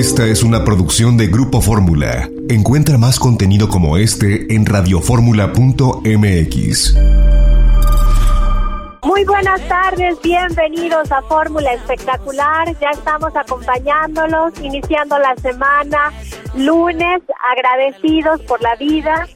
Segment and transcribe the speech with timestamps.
[0.00, 2.26] Esta es una producción de Grupo Fórmula.
[2.48, 6.94] Encuentra más contenido como este en radioformula.mx.
[9.02, 12.74] Muy buenas tardes, bienvenidos a Fórmula Espectacular.
[12.80, 16.14] Ya estamos acompañándolos, iniciando la semana,
[16.56, 17.20] lunes,
[17.54, 19.28] agradecidos por la vida,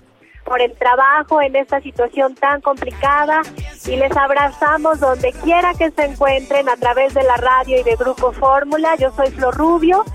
[0.46, 3.42] por el trabajo en esta situación tan complicada
[3.86, 7.96] y les abrazamos donde quiera que se encuentren a través de la radio y de
[7.96, 8.96] Grupo Fórmula.
[8.96, 10.06] Yo soy Flor Rubio.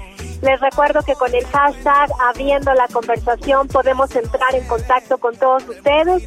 [0.42, 5.68] Les recuerdo que con el hashtag Abriendo la Conversación podemos entrar en contacto con todos
[5.68, 6.24] ustedes.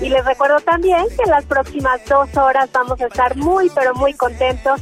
[0.00, 3.94] Y les recuerdo también que en las próximas dos horas vamos a estar muy, pero
[3.94, 4.80] muy contentos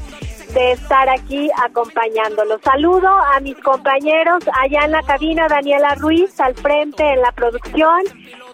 [0.54, 2.60] de estar aquí acompañándolos.
[2.62, 8.00] Saludo a mis compañeros allá en la cabina, Daniela Ruiz al frente en la producción,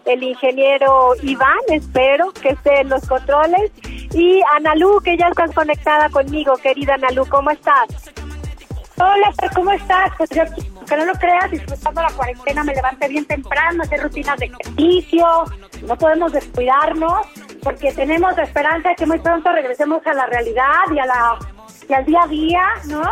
[0.04, 3.70] el ingeniero Iván, espero que esté en los controles,
[4.12, 7.86] y Analú, que ya estás conectada conmigo, querida Analú, ¿cómo estás?
[8.98, 10.10] Hola, ¿cómo estás?
[10.16, 10.42] Pues yo,
[10.86, 15.26] que no lo creas, disfrutando la cuarentena, me levanté bien temprano, hacer rutinas de ejercicio,
[15.86, 17.26] no podemos descuidarnos,
[17.62, 21.38] porque tenemos la esperanza de que muy pronto regresemos a la realidad y, a la,
[21.88, 23.02] y al día a día, ¿no?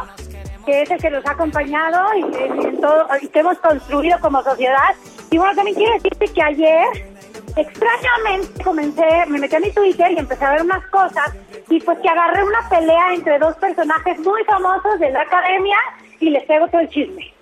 [0.64, 4.42] Que es el que nos ha acompañado y, y, todo, y que hemos construido como
[4.42, 4.94] sociedad
[5.34, 7.13] y bueno, también quiero decirte que ayer,
[7.56, 11.34] extrañamente, comencé, me metí a mi Twitter y empecé a ver unas cosas
[11.68, 15.76] y pues que agarré una pelea entre dos personajes muy famosos de la academia
[16.20, 17.32] y les traigo todo el chisme.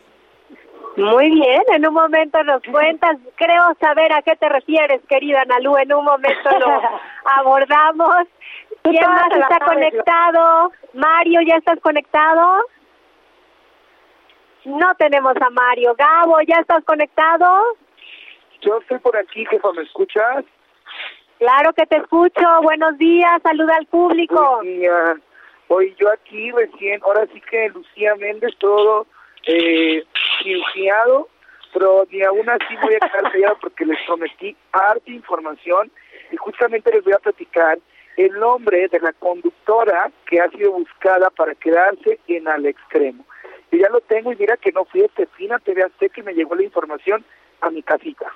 [0.96, 5.78] Muy bien, en un momento nos cuentas, creo saber a qué te refieres, querida Nalu,
[5.78, 6.82] en un momento lo
[7.38, 8.26] abordamos.
[8.82, 10.72] ¿Quién más está conectado?
[10.92, 12.58] Mario, ¿ya estás conectado?
[14.64, 15.94] No tenemos a Mario.
[15.96, 17.46] Gabo, ¿ya estás conectado?
[18.62, 20.44] Yo estoy por aquí, jefa, ¿me escuchas?
[21.38, 22.62] Claro que te escucho.
[22.62, 24.56] Buenos días, saluda al público.
[24.56, 25.18] Buenos días.
[25.66, 29.06] Hoy yo aquí recién, ahora sí que Lucía Méndez, todo
[29.46, 30.04] eh,
[30.42, 31.28] cirugiado,
[31.72, 35.90] pero ni aún así voy a quedar callado porque les prometí harta información
[36.30, 37.78] y justamente les voy a platicar
[38.16, 43.24] el nombre de la conductora que ha sido buscada para quedarse en al extremo.
[43.72, 46.34] Y ya lo tengo y mira que no fui a Estefina TV Azteca y me
[46.34, 47.24] llegó la información
[47.62, 48.32] a mi casita.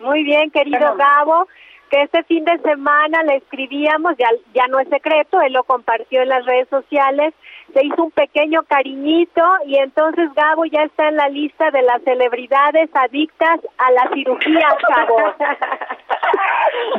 [0.00, 1.48] Muy bien, querido Gabo,
[1.90, 6.22] que este fin de semana le escribíamos, ya, ya no es secreto, él lo compartió
[6.22, 7.34] en las redes sociales,
[7.72, 12.02] se hizo un pequeño cariñito y entonces Gabo ya está en la lista de las
[12.02, 15.18] celebridades adictas a la cirugía, Gabo.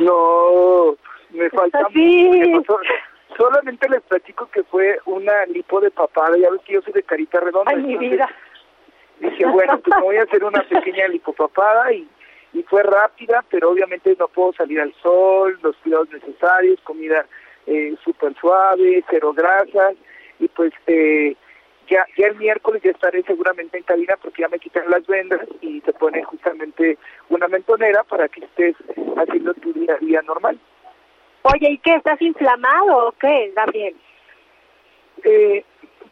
[0.00, 0.96] no,
[1.30, 2.54] me falta sí.
[3.36, 7.02] Solamente les platico que fue una lipo de papada, ya ves que yo soy de
[7.02, 7.70] carita redonda.
[7.70, 8.28] Ay, mi vida.
[9.20, 12.08] Dije, bueno, pues me voy a hacer una pequeña lipopapada y,
[12.56, 17.26] y fue rápida, pero obviamente no puedo salir al sol, los cuidados necesarios, comida
[17.66, 19.94] eh, súper suave, cero grasas,
[20.38, 21.36] y pues eh,
[21.86, 25.40] ya, ya el miércoles ya estaré seguramente en cabina porque ya me quitan las vendas
[25.60, 26.96] y te ponen justamente
[27.28, 28.74] una mentonera para que estés
[29.18, 30.58] haciendo tu día a día normal.
[31.42, 31.96] Oye, ¿y qué?
[31.96, 33.94] ¿Estás inflamado o qué, Gabriel?
[35.24, 35.62] Eh,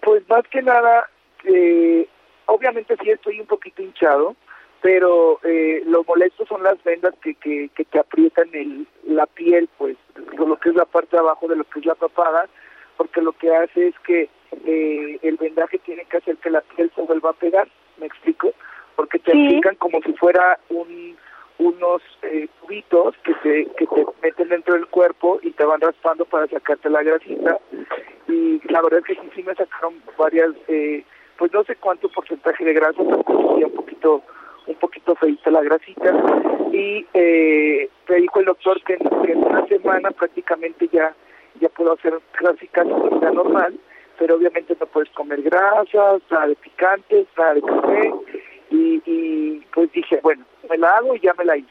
[0.02, 1.08] pues más que nada,
[1.44, 2.06] eh,
[2.44, 4.36] obviamente sí estoy un poquito hinchado,
[4.84, 9.66] pero eh, lo molesto son las vendas que, que, que te aprietan el, la piel,
[9.78, 9.96] pues,
[10.36, 12.50] lo que es la parte de abajo de lo que es la papada,
[12.98, 14.28] porque lo que hace es que
[14.66, 18.52] eh, el vendaje tiene que hacer que la piel se vuelva a pegar, ¿me explico?
[18.94, 19.46] Porque te Sí.
[19.46, 21.16] aplican como si fuera un
[21.56, 26.26] unos eh, tubitos que te, que te meten dentro del cuerpo y te van raspando
[26.26, 27.58] para sacarte la grasita
[28.28, 31.04] y la verdad es que sí, sí me sacaron varias, eh,
[31.38, 33.18] pues no sé cuánto porcentaje de grasa, pero
[33.66, 34.22] un poquito
[34.66, 36.12] un poquito feita la grasita
[36.72, 41.14] y eh, me dijo el doctor que en, que en una semana prácticamente ya
[41.60, 43.78] ya puedo hacer casi casi comida normal,
[44.18, 48.12] pero obviamente no puedes comer grasas, nada de picantes, nada de café
[48.70, 51.70] y, y pues dije, bueno, me la hago y ya me la hice.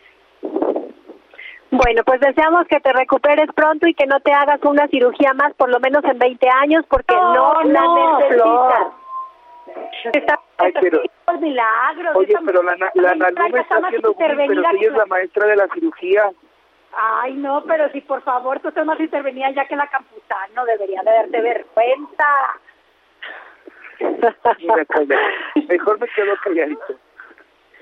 [1.72, 5.54] Bueno, pues deseamos que te recuperes pronto y que no te hagas una cirugía más,
[5.56, 9.03] por lo menos en 20 años, porque no, No, la no, necesitas.
[10.12, 11.02] Está, Ay, pero-
[11.40, 12.16] milagros.
[12.16, 13.16] Oye, esta pero la, la
[13.50, 16.32] me está haciendo bullying, pero si ella es la maestra de la cirugía.
[16.96, 21.02] Ay, no, pero si por favor tú estás más intervenida ya que la Campuzano, debería
[21.02, 22.26] de darte vergüenza.
[24.90, 25.18] Calla.
[25.68, 26.94] Mejor me quedo calladito.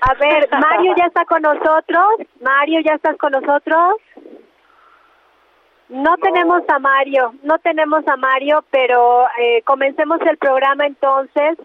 [0.00, 2.06] A ver, Mario ya está con nosotros.
[2.40, 3.96] Mario, ¿ya estás con nosotros?
[5.88, 11.58] No, tenemos a Mario, no tenemos a Mario, pero eh, comencemos el programa entonces,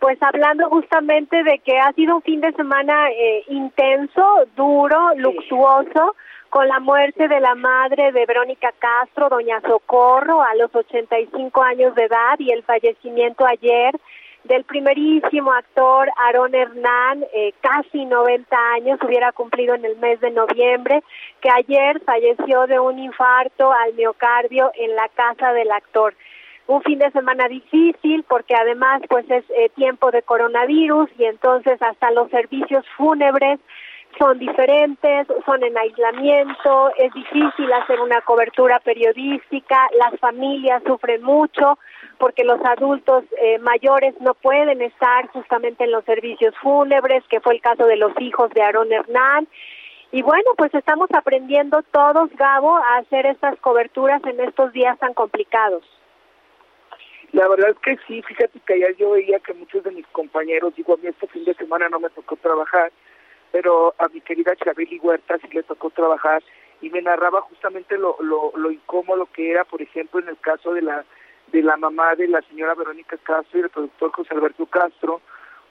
[0.00, 6.14] pues hablando justamente de que ha sido un fin de semana eh, intenso, duro, luctuoso,
[6.50, 11.94] con la muerte de la madre de Verónica Castro, doña Socorro, a los 85 años
[11.94, 13.94] de edad y el fallecimiento ayer
[14.44, 20.30] del primerísimo actor Aaron Hernán, eh, casi 90 años, hubiera cumplido en el mes de
[20.30, 21.02] noviembre,
[21.40, 26.14] que ayer falleció de un infarto al miocardio en la casa del actor.
[26.68, 31.80] Un fin de semana difícil porque además pues es eh, tiempo de coronavirus y entonces
[31.80, 33.58] hasta los servicios fúnebres
[34.18, 41.78] son diferentes, son en aislamiento, es difícil hacer una cobertura periodística, las familias sufren mucho
[42.18, 47.54] porque los adultos eh, mayores no pueden estar justamente en los servicios fúnebres, que fue
[47.54, 49.48] el caso de los hijos de Aarón Hernán.
[50.12, 55.14] Y bueno, pues estamos aprendiendo todos, Gabo, a hacer estas coberturas en estos días tan
[55.14, 55.82] complicados.
[57.32, 60.74] La verdad es que sí, fíjate que ayer yo veía que muchos de mis compañeros,
[60.74, 62.90] digo, a mí este fin de semana no me tocó trabajar,
[63.52, 66.42] pero a mi querida Chabeli Huerta sí le tocó trabajar
[66.80, 70.72] y me narraba justamente lo, lo, lo incómodo que era, por ejemplo, en el caso
[70.72, 71.04] de la
[71.52, 75.20] de la mamá de la señora Verónica Castro y el productor José Alberto Castro,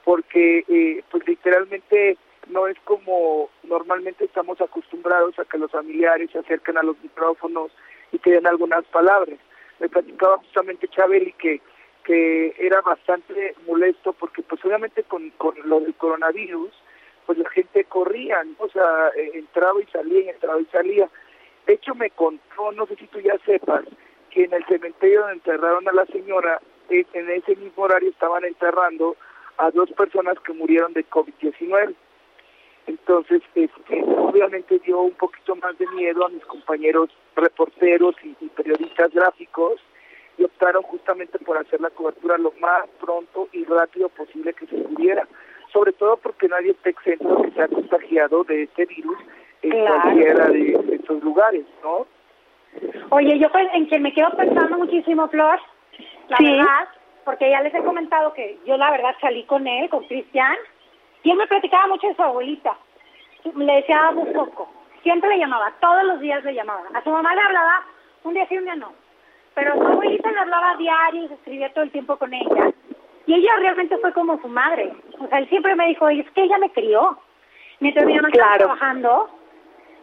[0.04, 2.16] porque eh, pues literalmente
[2.48, 7.70] no es como normalmente estamos acostumbrados a que los familiares se acerquen a los micrófonos
[8.12, 9.38] y que den algunas palabras.
[9.80, 11.60] Me platicaba justamente Chabeli que
[12.08, 16.72] que era bastante molesto porque pues obviamente con, con lo del coronavirus
[17.26, 21.10] pues la gente corría, o sea, eh, entraba y salía, entraba y salía.
[21.66, 23.84] De hecho me contó, no sé si tú ya sepas,
[24.30, 28.46] que en el cementerio donde enterraron a la señora, eh, en ese mismo horario estaban
[28.46, 29.14] enterrando
[29.58, 31.94] a dos personas que murieron de COVID-19.
[32.86, 39.12] Entonces, este, obviamente dio un poquito más de miedo a mis compañeros reporteros y, periodistas
[39.12, 39.80] gráficos
[40.36, 44.76] y optaron justamente por hacer la cobertura lo más pronto y rápido posible que se
[44.76, 45.26] pudiera,
[45.72, 49.18] sobre todo porque nadie está exento de que se ha contagiado de este virus
[49.62, 52.06] en cualquiera de estos lugares, ¿no?
[53.10, 55.58] Oye, yo pues, en quien me quedo pensando muchísimo, Flor,
[56.28, 56.88] la verdad,
[57.24, 60.56] porque ya les he comentado que yo la verdad salí con él, con Cristian,
[61.22, 62.76] y él me platicaba mucho de su abuelita.
[63.54, 64.70] Le decía un poco,
[65.08, 66.82] siempre le llamaba, todos los días le llamaba.
[66.92, 67.82] A su mamá le hablaba
[68.24, 68.92] un día sí, un día no.
[69.54, 72.70] Pero a su abuelita le hablaba diario y se escribía todo el tiempo con ella.
[73.24, 74.92] Y ella realmente fue como su madre.
[75.18, 77.18] O sea, él siempre me dijo, es que ella me crió.
[77.80, 79.30] Mientras mi mamá estaba trabajando,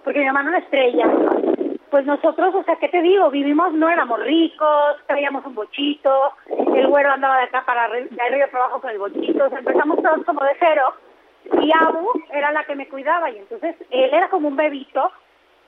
[0.03, 1.05] porque mi mamá no era estrella,
[1.91, 3.29] pues nosotros, o sea, ¿qué te digo?
[3.29, 8.47] Vivimos, no éramos ricos, traíamos un bochito, el güero andaba de acá para de arriba
[8.47, 10.93] para abajo con el bochito, o sea, empezamos todos como de cero,
[11.61, 15.11] y Abu era la que me cuidaba, y entonces él era como un bebito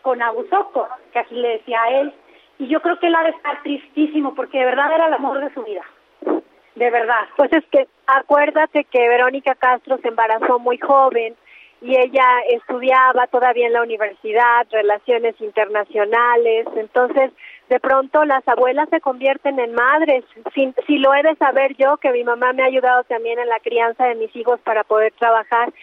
[0.01, 2.13] con Abu Soco, que así le decía a él,
[2.59, 5.39] y yo creo que él ha de estar tristísimo, porque de verdad era el amor
[5.39, 5.83] de su vida,
[6.75, 7.27] de verdad.
[7.35, 11.35] Pues es que acuérdate que Verónica Castro se embarazó muy joven,
[11.79, 17.31] y ella estudiaba todavía en la universidad relaciones internacionales, entonces
[17.69, 20.23] de pronto las abuelas se convierten en madres.
[20.53, 23.49] Si, si lo he de saber yo, que mi mamá me ha ayudado también en
[23.49, 25.73] la crianza de mis hijos para poder trabajar,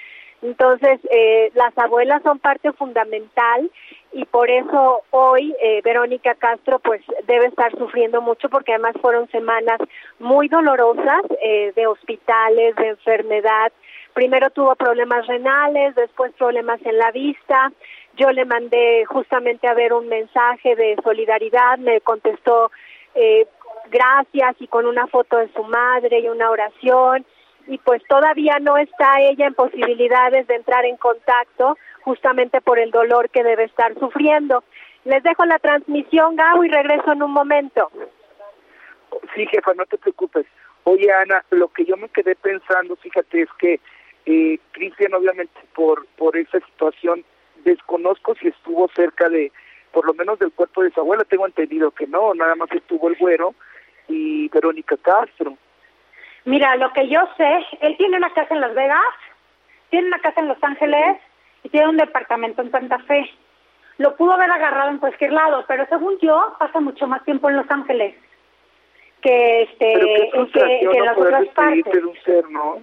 [0.44, 3.70] entonces eh, las abuelas son parte fundamental
[4.12, 9.26] y por eso hoy eh, Verónica Castro pues debe estar sufriendo mucho porque además fueron
[9.31, 9.78] semanas
[10.19, 13.72] muy dolorosas eh, de hospitales, de enfermedad,
[14.12, 17.72] primero tuvo problemas renales, después problemas en la vista.
[18.16, 22.70] Yo le mandé justamente a ver un mensaje de solidaridad, me contestó
[23.14, 23.46] eh,
[23.90, 27.25] gracias y con una foto de su madre y una oración.
[27.66, 32.91] Y pues todavía no está ella en posibilidades de entrar en contacto justamente por el
[32.91, 34.62] dolor que debe estar sufriendo.
[35.05, 37.91] Les dejo la transmisión, Gabo, y regreso en un momento.
[39.34, 40.46] Sí, jefa, no te preocupes.
[40.84, 43.81] Oye, Ana, lo que yo me quedé pensando, fíjate, es que
[44.27, 47.24] eh, Cristian, obviamente, por, por esa situación,
[47.65, 49.53] desconozco si estuvo cerca de,
[49.93, 53.09] por lo menos del cuerpo de su abuela, tengo entendido que no, nada más estuvo
[53.09, 53.55] el güero
[54.09, 55.56] y Verónica Castro.
[56.44, 59.01] Mira, lo que yo sé, él tiene una casa en Las Vegas,
[59.91, 61.19] tiene una casa en Los Ángeles
[61.63, 63.31] y tiene un departamento en Santa Fe.
[63.99, 67.56] Lo pudo haber agarrado en cualquier lado, pero según yo, pasa mucho más tiempo en
[67.56, 68.15] Los Ángeles
[69.25, 70.69] que este que,
[70.99, 72.05] en las otras partes.
[72.05, 72.83] Un ser, ¿no?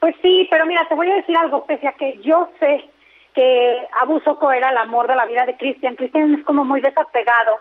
[0.00, 2.90] Pues sí, pero mira, te voy a decir algo, pese a que yo sé
[3.36, 6.80] que Abu Soko era el amor de la vida de Cristian, Cristian es como muy
[6.80, 7.58] desapegado,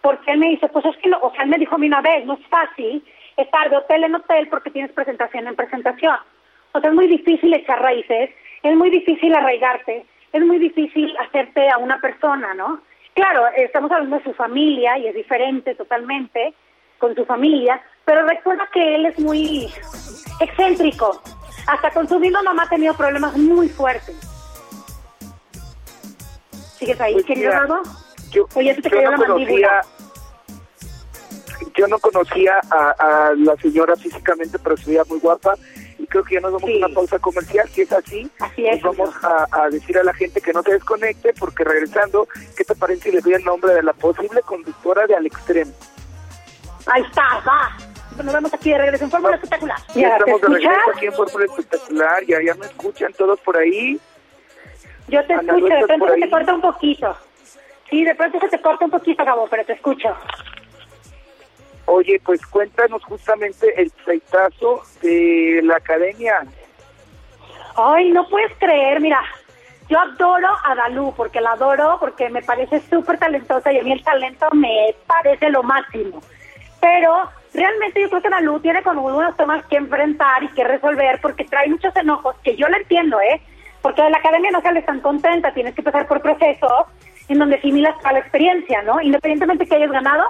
[0.00, 2.00] porque él me dice, pues es que, no, o sea, él me dijo a una
[2.00, 3.04] vez, no es fácil
[3.36, 6.16] estar de hotel en hotel porque tienes presentación en presentación.
[6.70, 8.30] O sea, es muy difícil echar raíces,
[8.62, 12.80] es muy difícil arraigarte, es muy difícil hacerte a una persona, ¿no?
[13.14, 16.54] Claro, estamos hablando de su familia y es diferente totalmente
[16.98, 19.66] con su familia, pero recuerda que él es muy
[20.40, 21.20] excéntrico,
[21.66, 24.25] hasta con su misma mamá ha tenido problemas muy fuertes.
[26.78, 27.52] ¿Sigues ahí, pues querido
[28.30, 29.82] Yo, Oye, te yo no la mandíbula.
[31.74, 35.54] yo no conocía a, la señora físicamente, pero se veía muy guapa.
[35.98, 37.66] Y creo que ya nos vamos a una pausa comercial.
[37.70, 41.32] Si es así, así es, vamos a, decir a la gente que no se desconecte,
[41.38, 45.16] porque regresando, ¿qué te parece si le doy el nombre de la posible conductora de
[45.16, 45.72] Al Extremo?
[46.86, 47.76] Ahí está, va.
[48.22, 49.78] Nos vemos aquí de regreso en Fórmula Espectacular.
[49.94, 52.24] Ya, estamos de regreso aquí en Fórmula Espectacular.
[52.26, 53.98] Ya, ya me escuchan todos por ahí.
[55.08, 57.16] Yo te escucho, de pronto se te corta un poquito.
[57.88, 60.14] Sí, de pronto se te corta un poquito, Gabo, pero te escucho.
[61.86, 66.44] Oye, pues cuéntanos justamente el pleitazo de la academia.
[67.76, 69.22] Ay, no puedes creer, mira,
[69.88, 73.92] yo adoro a Dalú porque la adoro, porque me parece súper talentosa y a mí
[73.92, 76.20] el talento me parece lo máximo.
[76.80, 81.20] Pero realmente yo creo que Dalú tiene como unos temas que enfrentar y que resolver
[81.20, 83.40] porque trae muchos enojos, que yo lo entiendo, ¿eh?
[83.86, 86.86] Porque de la academia no sales tan contenta, tienes que pasar por procesos
[87.28, 89.00] en donde asimilas toda la experiencia, ¿no?
[89.00, 90.24] Independientemente que hayas ganado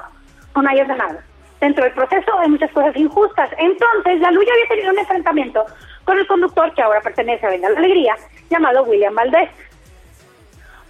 [0.52, 1.16] o no hayas ganado
[1.58, 3.48] dentro del proceso hay muchas cosas injustas.
[3.56, 5.64] Entonces, la Luya había tenido un enfrentamiento
[6.04, 8.14] con el conductor que ahora pertenece a Venga la Alegría,
[8.50, 9.48] llamado William Valdés.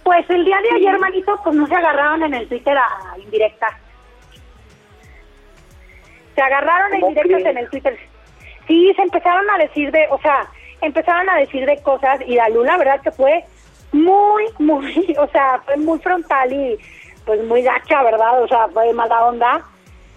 [0.03, 3.75] Pues el día de ayer, manito, pues no se agarraron en el Twitter a indirectas.
[6.35, 7.97] Se agarraron a indirectas en el Twitter.
[8.67, 10.49] Sí, se empezaron a decir de, o sea,
[10.81, 13.43] empezaron a decir de cosas y la Lula, verdad que fue
[13.91, 16.77] muy, muy, o sea, fue muy frontal y
[17.25, 18.41] pues muy gacha, ¿verdad?
[18.41, 19.61] O sea, fue mala onda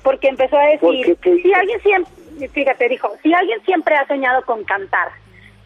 [0.03, 4.65] porque empezó a decir, si alguien siempre, fíjate, dijo, si alguien siempre ha soñado con
[4.65, 5.09] cantar,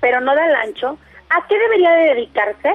[0.00, 0.98] pero no da el ancho,
[1.30, 2.74] ¿a qué debería de dedicarse?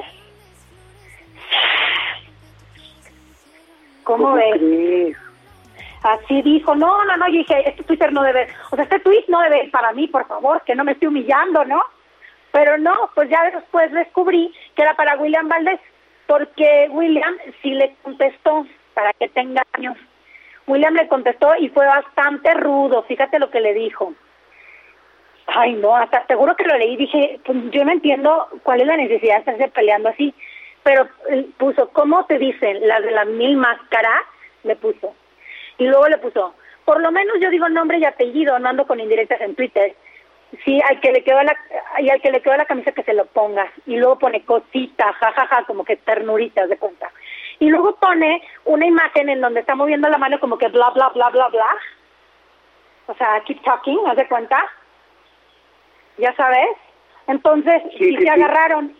[4.04, 5.16] ¿Cómo, ves?
[6.02, 9.24] Así dijo, no, no, no, yo dije, este Twitter no debe, o sea, este tweet
[9.28, 11.82] no debe para mí, por favor, que no me esté humillando, ¿no?
[12.52, 15.80] Pero no, pues ya después descubrí que era para William Valdés,
[16.26, 19.96] porque William sí le contestó para que tenga años
[20.70, 24.14] William le contestó y fue bastante rudo, fíjate lo que le dijo.
[25.46, 28.96] Ay, no, hasta seguro que lo leí, dije, pues yo no entiendo cuál es la
[28.96, 30.32] necesidad de estarse peleando así,
[30.84, 32.86] pero eh, puso, ¿cómo te dicen?
[32.86, 34.22] Las de las mil máscaras,
[34.62, 35.14] le puso.
[35.78, 36.54] Y luego le puso,
[36.84, 39.94] por lo menos yo digo nombre y apellido, no ando con indirectas en Twitter.
[40.64, 41.56] Sí, al que le quedó la,
[42.00, 43.70] y al que le quedó la camisa que se lo ponga.
[43.86, 47.10] Y luego pone cosita, jajaja, como que ternuritas de cuenta
[47.60, 51.10] y luego pone una imagen en donde está moviendo la mano como que bla, bla,
[51.10, 51.66] bla, bla, bla.
[53.06, 54.58] O sea, keep talking, ¿no de cuenta?
[56.16, 56.70] Ya sabes.
[57.26, 58.96] Entonces, sí, se agarraron.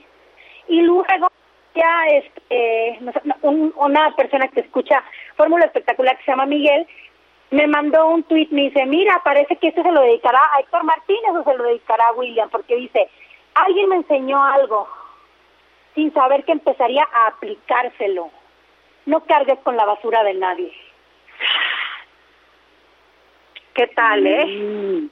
[0.69, 1.28] Y luego
[1.75, 3.00] ya este,
[3.42, 5.02] una persona que escucha
[5.37, 6.87] Fórmula Espectacular que se llama Miguel,
[7.50, 10.85] me mandó un tweet, me dice, mira, parece que esto se lo dedicará a Héctor
[10.85, 13.09] Martínez o se lo dedicará a William, porque dice,
[13.54, 14.88] alguien me enseñó algo
[15.95, 18.30] sin saber que empezaría a aplicárselo
[19.07, 20.73] no cargues con la basura de nadie.
[23.75, 24.47] ¿Qué tal, eh?
[24.47, 25.11] Mm.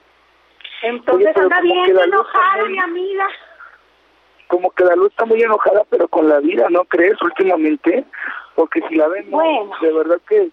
[0.83, 3.27] Entonces anda bien enojada, mi amiga.
[4.47, 7.21] Como que la luz está muy enojada, pero con la vida, ¿no crees?
[7.23, 8.05] Últimamente,
[8.55, 10.51] porque si la vemos, de verdad que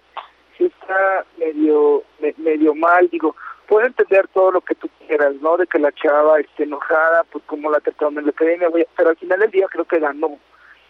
[0.57, 2.03] sí está medio,
[2.37, 3.35] medio mal, digo,
[3.67, 5.57] puedo entender todo lo que tú quieras, ¿no?
[5.57, 9.17] De que la chava esté enojada, pues como la trataron en la academia, pero al
[9.17, 10.37] final del día creo que ganó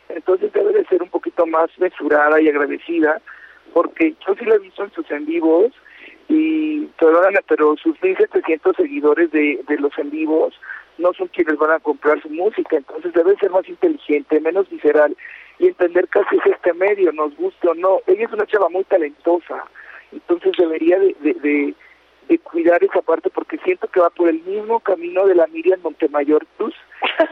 [0.10, 3.22] entonces debe de ser un poquito más mesurada y agradecida,
[3.74, 5.72] porque yo sí la he visto en sus en vivos
[6.28, 10.54] y perdóname, pero sus 1700 seguidores de, de los en vivos
[10.98, 15.16] no son quienes van a comprar su música, entonces debe ser más inteligente, menos visceral
[15.60, 18.00] y entender así es este medio, nos gusta o no.
[18.08, 19.66] Ella es una chava muy talentosa,
[20.12, 21.74] entonces debería de, de,
[22.28, 25.80] de, cuidar esa parte porque siento que va por el mismo camino de la Miriam
[25.82, 26.76] Montemayor Cruz,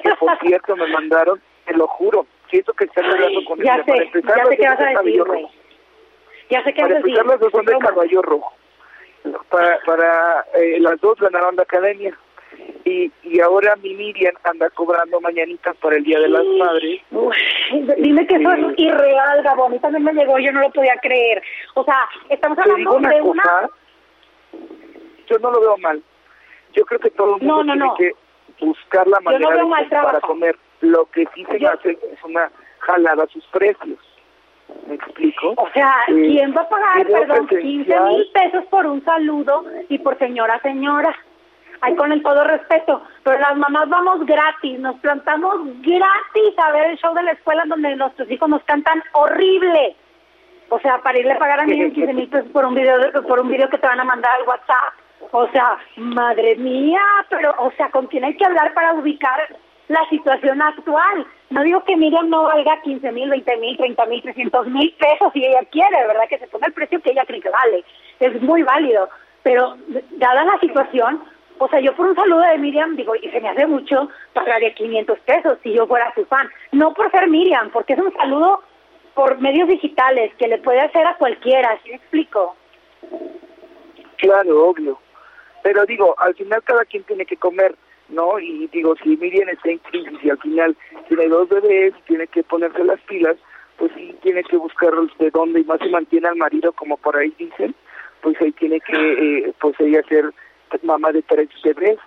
[0.03, 3.84] que por cierto me mandaron, te lo juro, siento que están hablando con ya Sé,
[3.84, 5.48] para empezar, ya sé qué vas a decir, güey.
[6.50, 7.25] Ya sé qué vas a decir.
[7.25, 8.53] las dos son de caballo rojo.
[9.50, 12.17] Para, para eh, las dos ganaron la academia.
[12.86, 17.01] Y, y ahora mi Miriam anda cobrando mañanitas para el Día de las Madres.
[17.98, 19.48] dime que eso es irreal.
[19.48, 21.41] A mí también me llegó, yo no lo podía creer.
[21.75, 23.69] O sea, estamos hablando de una...
[25.27, 26.03] Yo no lo veo mal.
[26.74, 29.65] Yo creo que todo el mundo tiene que buscar la manera
[30.03, 30.57] para comer.
[30.81, 34.00] Lo que sí se hace es una jalada a sus precios.
[34.88, 35.53] ¿Me explico?
[35.55, 40.00] O sea, eh, ¿quién va a pagar, perdón, 15 mil pesos por un saludo y
[40.00, 41.15] por señora, señora?
[41.82, 46.92] Ay, con el todo respeto, pero las mamás vamos gratis, nos plantamos gratis a ver
[46.92, 49.96] el show de la escuela donde nuestros hijos nos cantan horrible.
[50.70, 53.39] O sea, para irle a pagar a mí 15 mil pesos por un video por
[53.39, 54.94] un video que te van a mandar al WhatsApp.
[55.32, 59.39] O sea, madre mía, pero, o sea, ¿con quién hay que hablar para ubicar
[59.88, 61.25] la situación actual.
[61.50, 65.32] No digo que Miriam no valga 15 mil, 20 mil, 30 mil, 300 mil pesos
[65.34, 66.27] si ella quiere, ¿verdad?
[66.30, 67.84] Que se ponga el precio que ella cree que vale.
[68.20, 69.10] Es muy válido.
[69.44, 69.75] Pero
[70.12, 71.22] dada la situación,
[71.60, 74.74] o sea, yo por un saludo de Miriam, digo, y se me hace mucho, pagaría
[74.74, 76.50] 500 pesos si yo fuera su fan.
[76.72, 78.62] No por ser Miriam, porque es un saludo
[79.13, 82.55] por medios digitales que le puede hacer a cualquiera, ¿sí me explico?
[84.17, 85.00] Claro, obvio.
[85.62, 87.75] Pero digo, al final cada quien tiene que comer,
[88.10, 88.39] ¿no?
[88.39, 90.75] Y digo, si Miriam está en crisis y al final
[91.07, 93.38] tiene dos bebés tiene que ponerse las pilas,
[93.77, 97.15] pues sí tiene que buscar de dónde y más se mantiene al marido, como por
[97.15, 97.75] ahí dicen,
[98.22, 100.01] pues ahí tiene que, eh, pues ella
[100.84, 102.00] mamá de tres bebés.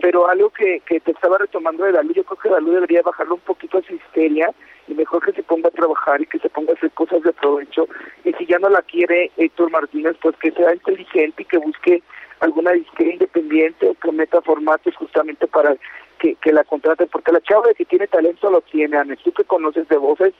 [0.00, 3.34] Pero algo que, que te estaba retomando de Dalú, yo creo que Dalú debería bajarle
[3.34, 4.52] un poquito a su histeria
[4.88, 7.32] y mejor que se ponga a trabajar y que se ponga a hacer cosas de
[7.32, 7.86] provecho.
[8.24, 12.02] Y si ya no la quiere Héctor Martínez, pues que sea inteligente y que busque
[12.40, 15.76] alguna disquera independiente o que meta formatos justamente para
[16.18, 19.14] que, que la contrate, porque la chava de que tiene talento lo tiene, Ana.
[19.22, 20.34] Tú que conoces de voces,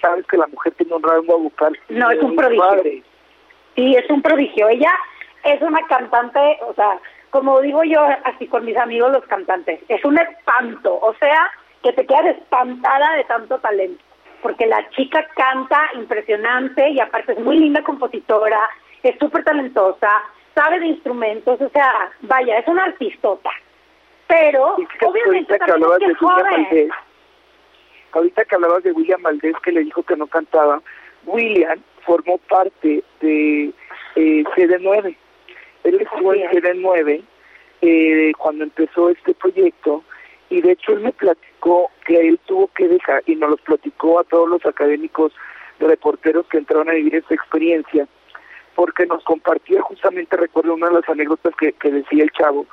[0.00, 1.78] sabes que la mujer tiene un rango vocal.
[1.88, 3.02] No, es un prodigio.
[3.76, 4.68] Sí, es un prodigio.
[4.68, 4.92] Ella
[5.44, 7.00] es una cantante, o sea,
[7.34, 11.50] como digo yo así con mis amigos los cantantes, es un espanto, o sea,
[11.82, 14.00] que te quedas espantada de tanto talento,
[14.40, 18.60] porque la chica canta impresionante y aparte es muy linda compositora,
[19.02, 20.08] es súper talentosa,
[20.54, 23.50] sabe de instrumentos, o sea, vaya, es una artistota.
[24.28, 26.90] Pero, obviamente, también es que joven.
[28.12, 30.80] Ahorita que hablabas de William Valdés, que le dijo que no cantaba,
[31.26, 33.72] William formó parte de
[34.14, 35.16] eh, CD9
[35.84, 37.22] él estuvo en CD9
[37.82, 40.02] eh, cuando empezó este proyecto
[40.50, 44.18] y de hecho él me platicó que él tuvo que dejar y nos lo platicó
[44.18, 45.32] a todos los académicos
[45.78, 48.08] reporteros que entraron a vivir esta experiencia
[48.74, 52.66] porque nos compartía justamente, recuerdo una de las anécdotas que, que decía el chavo,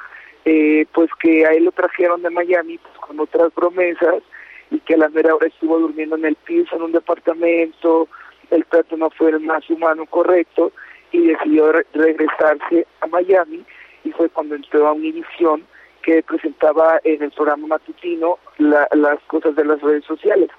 [0.46, 4.24] eh, pues que a él lo trajeron de Miami pues, con otras promesas
[4.72, 8.08] y que a la mera hora estuvo durmiendo en el piso en un departamento,
[8.50, 10.72] el trato no fue el más humano correcto
[11.12, 13.64] y decidió regresarse a Miami
[14.04, 15.64] y fue cuando entró a Univision
[16.02, 20.50] que presentaba en el programa matutino las cosas de las redes sociales.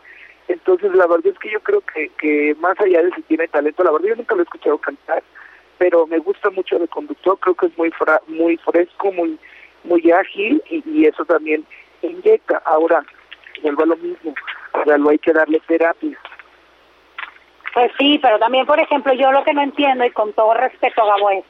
[0.49, 3.83] Entonces la verdad es que yo creo que, que más allá de si tiene talento,
[3.83, 5.23] la verdad yo nunca lo he escuchado cantar,
[5.79, 7.93] pero me gusta mucho de conductor, creo que es muy
[8.29, 9.39] muy fresco, muy
[9.85, 11.65] muy ágil y, eso también
[12.03, 12.63] inyecta.
[12.65, 13.05] Ahora,
[13.63, 14.35] vuelvo a lo mismo,
[14.73, 16.19] ahora lo hay que darle terapia.
[17.73, 21.07] Pues sí, pero también, por ejemplo, yo lo que no entiendo, y con todo respeto,
[21.07, 21.45] Gabo, es,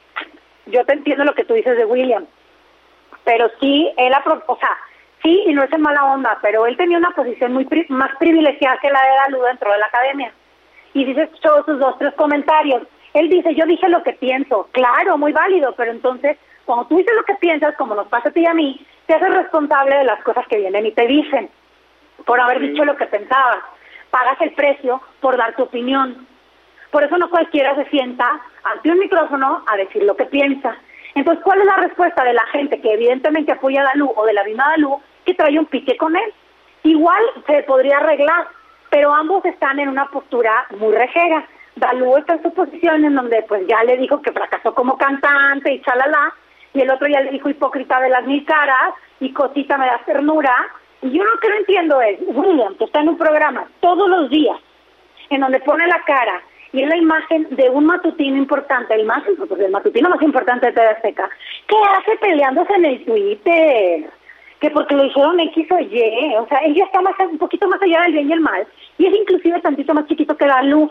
[0.67, 2.25] yo te entiendo lo que tú dices de William,
[3.25, 4.13] pero sí, él,
[4.47, 4.77] o sea,
[5.21, 8.77] sí, y no es en mala onda, pero él tenía una posición muy más privilegiada
[8.81, 10.33] que la de Dalú dentro de la academia.
[10.93, 12.83] Y dice todos sus dos, tres comentarios.
[13.13, 14.67] Él dice, yo dije lo que pienso.
[14.71, 18.31] Claro, muy válido, pero entonces, cuando tú dices lo que piensas, como nos pasa a
[18.31, 21.49] ti y a mí, te haces responsable de las cosas que vienen y te dicen
[22.25, 23.59] por haber dicho lo que pensabas
[24.13, 26.27] pagas el precio por dar tu opinión.
[26.91, 30.77] Por eso no cualquiera se sienta ante un micrófono a decir lo que piensa.
[31.15, 34.33] Entonces, ¿cuál es la respuesta de la gente que evidentemente apoya a Dalú o de
[34.33, 36.31] la misma Dalú que trae un pique con él?
[36.83, 38.49] Igual se podría arreglar,
[38.91, 41.47] pero ambos están en una postura muy rejera.
[41.75, 45.73] Dalú está en su posición en donde pues ya le dijo que fracasó como cantante
[45.73, 46.35] y chalala,
[46.75, 49.99] y el otro ya le dijo hipócrita de las mil caras y cosita me da
[50.05, 50.53] ternura,
[51.03, 54.57] yo lo que no entiendo es, William, que está en un programa todos los días,
[55.29, 59.23] en donde pone la cara y es la imagen de un matutino importante, el más
[59.37, 64.09] pues, el matutino más importante de TV ¿qué hace peleándose en el Twitter?
[64.59, 67.67] Que porque lo hicieron X o Y, o sea, él ya está más, un poquito
[67.67, 68.65] más allá del bien y el mal,
[68.97, 70.89] y es inclusive tantito más chiquito que la luz.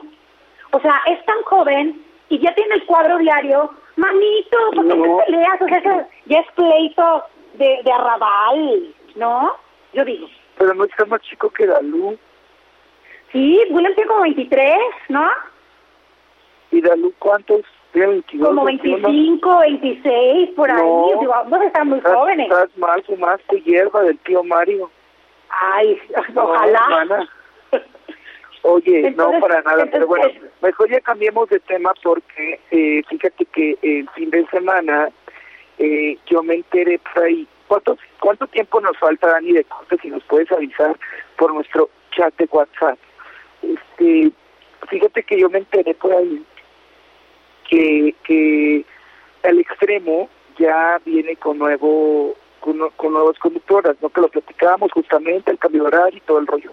[0.70, 5.24] O sea, es tan joven y ya tiene el cuadro diario, manito, ¿por qué te
[5.26, 5.62] peleas?
[5.62, 9.56] O sea, ya es pleito de, de arrabal, ¿no?
[9.92, 10.28] Yo digo.
[10.58, 12.18] Pero no está más chico que Dalú.
[13.32, 14.76] Sí, William tiene como 23,
[15.08, 15.28] ¿no?
[16.70, 17.62] ¿Y Dalú cuántos?
[17.92, 20.82] Tiene 22, como 25, 26, por ahí.
[21.20, 22.50] Digo, ambos están muy jóvenes.
[22.50, 24.90] Estás mal, fumaste hierba del tío Mario.
[25.50, 26.00] Ay,
[26.34, 27.28] ojalá.
[28.62, 30.28] Oye, no para nada, pero bueno,
[30.62, 35.10] mejor ya cambiemos de tema porque eh, fíjate que el fin de semana
[35.78, 39.96] eh, yo me enteré por ahí ¿Cuánto, ¿Cuánto tiempo nos falta, Dani, de corte?
[40.02, 40.94] Si nos puedes avisar
[41.38, 42.98] por nuestro chat de WhatsApp.
[43.62, 44.30] Este,
[44.90, 46.44] fíjate que yo me enteré por ahí
[47.70, 48.84] que, que
[49.44, 52.76] el extremo ya viene con nuevo con,
[53.10, 54.10] nuevas conductoras, ¿no?
[54.10, 56.72] Que lo platicábamos justamente, el cambio horario y todo el rollo.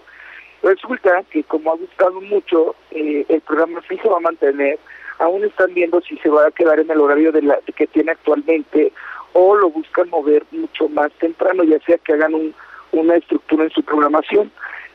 [0.64, 4.78] Resulta que como ha gustado mucho, eh, el programa sí se va a mantener,
[5.20, 8.12] aún están viendo si se va a quedar en el horario de la que tiene
[8.12, 8.92] actualmente
[9.39, 12.54] o lo buscan mover mucho más temprano, ya sea que hagan un,
[12.91, 14.52] una estructura en su programación.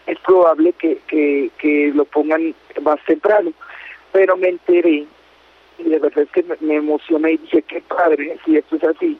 [0.06, 3.52] Es probable que, que, que lo pongan más temprano,
[4.12, 5.06] pero me enteré
[5.78, 9.18] y de verdad es que me, emocioné y dije, qué padre, si esto es así,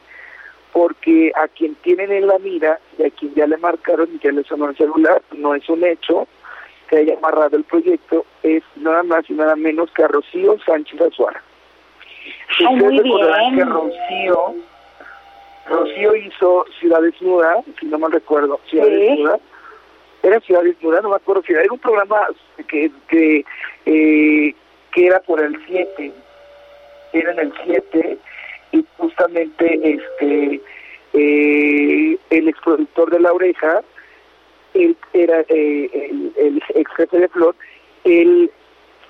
[0.71, 4.31] porque a quien tienen en la mira y a quien ya le marcaron y ya
[4.31, 6.27] le sonó el celular, no es un hecho
[6.87, 11.01] que haya amarrado el proyecto, es nada más y nada menos que a Rocío Sánchez
[11.01, 11.41] Azuara.
[12.59, 13.67] Muy recordarán bien.
[13.67, 14.55] que Rocío,
[15.67, 18.91] Rocío hizo Ciudad Desnuda, si no mal recuerdo, Ciudad Sí.
[18.91, 19.39] Desnuda.
[20.23, 22.27] Era Ciudad Desnuda, no me acuerdo si era, era un programa
[22.67, 23.45] que, que,
[23.85, 24.55] eh,
[24.91, 26.11] que era por el 7,
[27.13, 28.17] era en el 7,
[28.71, 30.61] y justamente este
[31.13, 33.81] eh, el exproductor de La Oreja,
[34.73, 37.55] él era eh, el, el ex jefe de Flor,
[38.03, 38.51] él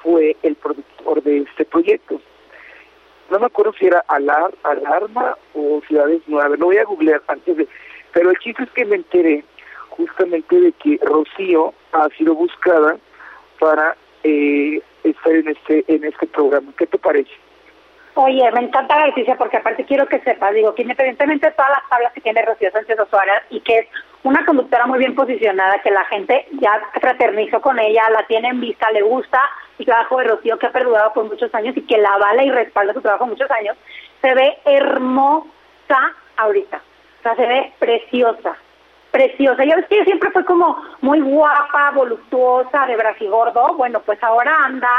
[0.03, 2.21] fue el productor de este proyecto.
[3.29, 7.57] No me acuerdo si era Alar, Alarma o Ciudades Nuevas, lo voy a googlear antes
[7.57, 7.67] de...
[8.13, 9.43] Pero el chiste es que me enteré
[9.89, 12.97] justamente de que Rocío ha sido buscada
[13.59, 16.71] para eh, estar en este en este programa.
[16.77, 17.31] ¿Qué te parece?
[18.17, 21.71] Oye, me encanta la noticia porque aparte quiero que sepas, digo, que independientemente de todas
[21.71, 23.87] las tablas que tiene Rocío Sánchez Osoara y que es
[24.23, 28.61] una conductora muy bien posicionada, que la gente ya fraternizó con ella, la tiene en
[28.61, 29.41] vista, le gusta
[29.77, 32.51] el trabajo de Rocío que ha perdurado por muchos años y que la avala y
[32.51, 33.75] respalda su trabajo muchos años,
[34.21, 38.55] se ve hermosa ahorita, o sea, se ve preciosa,
[39.11, 39.65] preciosa.
[39.65, 44.89] Ya ves que siempre fue como muy guapa, voluptuosa, de bracigordo, bueno, pues ahora anda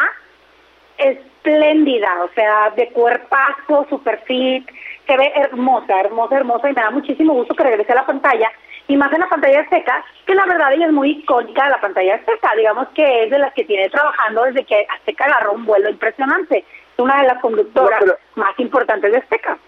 [1.46, 4.68] espléndida, o sea, de cuerpazo, super fit,
[5.06, 8.50] se ve hermosa, hermosa, hermosa y me da muchísimo gusto que regrese a la pantalla
[8.88, 11.80] y más en la pantalla azteca, que la verdad ella es muy icónica de la
[11.80, 15.64] pantalla azteca, digamos que es de las que tiene trabajando desde que Azteca agarró un
[15.64, 19.58] vuelo impresionante, es una de las conductoras No, pero- más importantes de Azteca.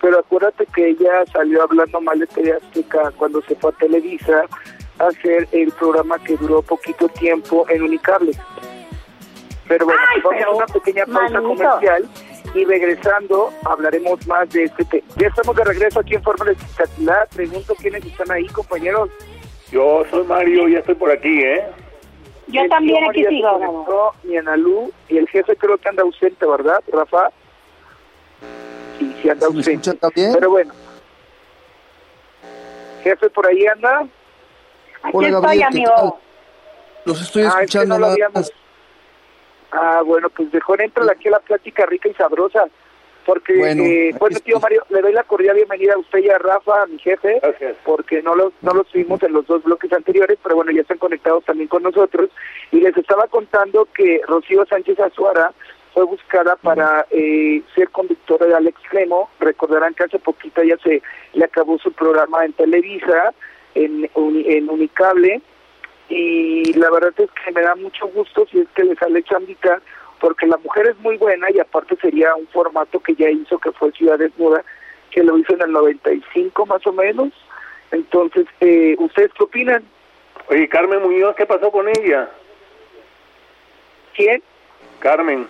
[0.00, 4.44] Pero acuérdate que ella salió hablando mal de TV Azteca cuando se fue a Televisa
[4.98, 8.32] a hacer el programa que duró poquito tiempo en Unicable.
[9.68, 11.48] Pero bueno, Ay, vamos pero, a una pequeña pausa manito.
[11.64, 12.08] comercial
[12.54, 15.06] y regresando hablaremos más de este tema.
[15.16, 17.28] Ya estamos de regreso aquí en Fórmula Espectacular.
[17.34, 19.10] Pregunto quiénes están ahí, compañeros.
[19.70, 21.64] Yo soy Mario, ya estoy por aquí, ¿eh?
[22.48, 23.52] Yo El también aquí sigo.
[23.58, 27.30] conectó, Mi Analú y el jefe creo que anda ausente, ¿verdad, Rafa?
[28.98, 29.98] Sí, sí anda ¿Se me ausente.
[30.34, 30.74] Pero bueno.
[33.02, 34.00] Jefe, por ahí anda.
[35.02, 36.18] Aquí Hola, estoy, Gabriel, ¿qué amigo.
[37.06, 38.52] Los estoy Ah, es que escuchando no lo nada habíamos- más.
[39.72, 42.66] Ah, bueno, pues mejor entra aquí a la plática rica y sabrosa.
[43.26, 44.60] Porque, Bueno, eh, bueno, tío.
[44.60, 47.76] Mario, le doy la cordial bienvenida a usted y a Rafa, a mi jefe, Gracias.
[47.82, 50.98] porque no los, no los tuvimos en los dos bloques anteriores, pero bueno, ya están
[50.98, 52.28] conectados también con nosotros.
[52.70, 55.54] Y les estaba contando que Rocío Sánchez Azuara
[55.94, 59.30] fue buscada para eh, ser conductora de Alex Cremo.
[59.40, 61.00] Recordarán que hace poquito ya se
[61.32, 63.32] le acabó su programa en Televisa,
[63.74, 65.40] en, en Unicable,
[66.08, 69.80] y la verdad es que me da mucho gusto si es que le sale chambita,
[70.20, 73.72] porque la mujer es muy buena y aparte sería un formato que ya hizo, que
[73.72, 74.64] fue Ciudad Desnuda,
[75.10, 77.32] que lo hizo en el 95 más o menos.
[77.90, 79.84] Entonces, eh, ¿ustedes qué opinan?
[80.48, 82.28] Oye, Carmen Muñoz, ¿qué pasó con ella?
[84.14, 84.42] ¿Quién?
[84.98, 85.46] Carmen.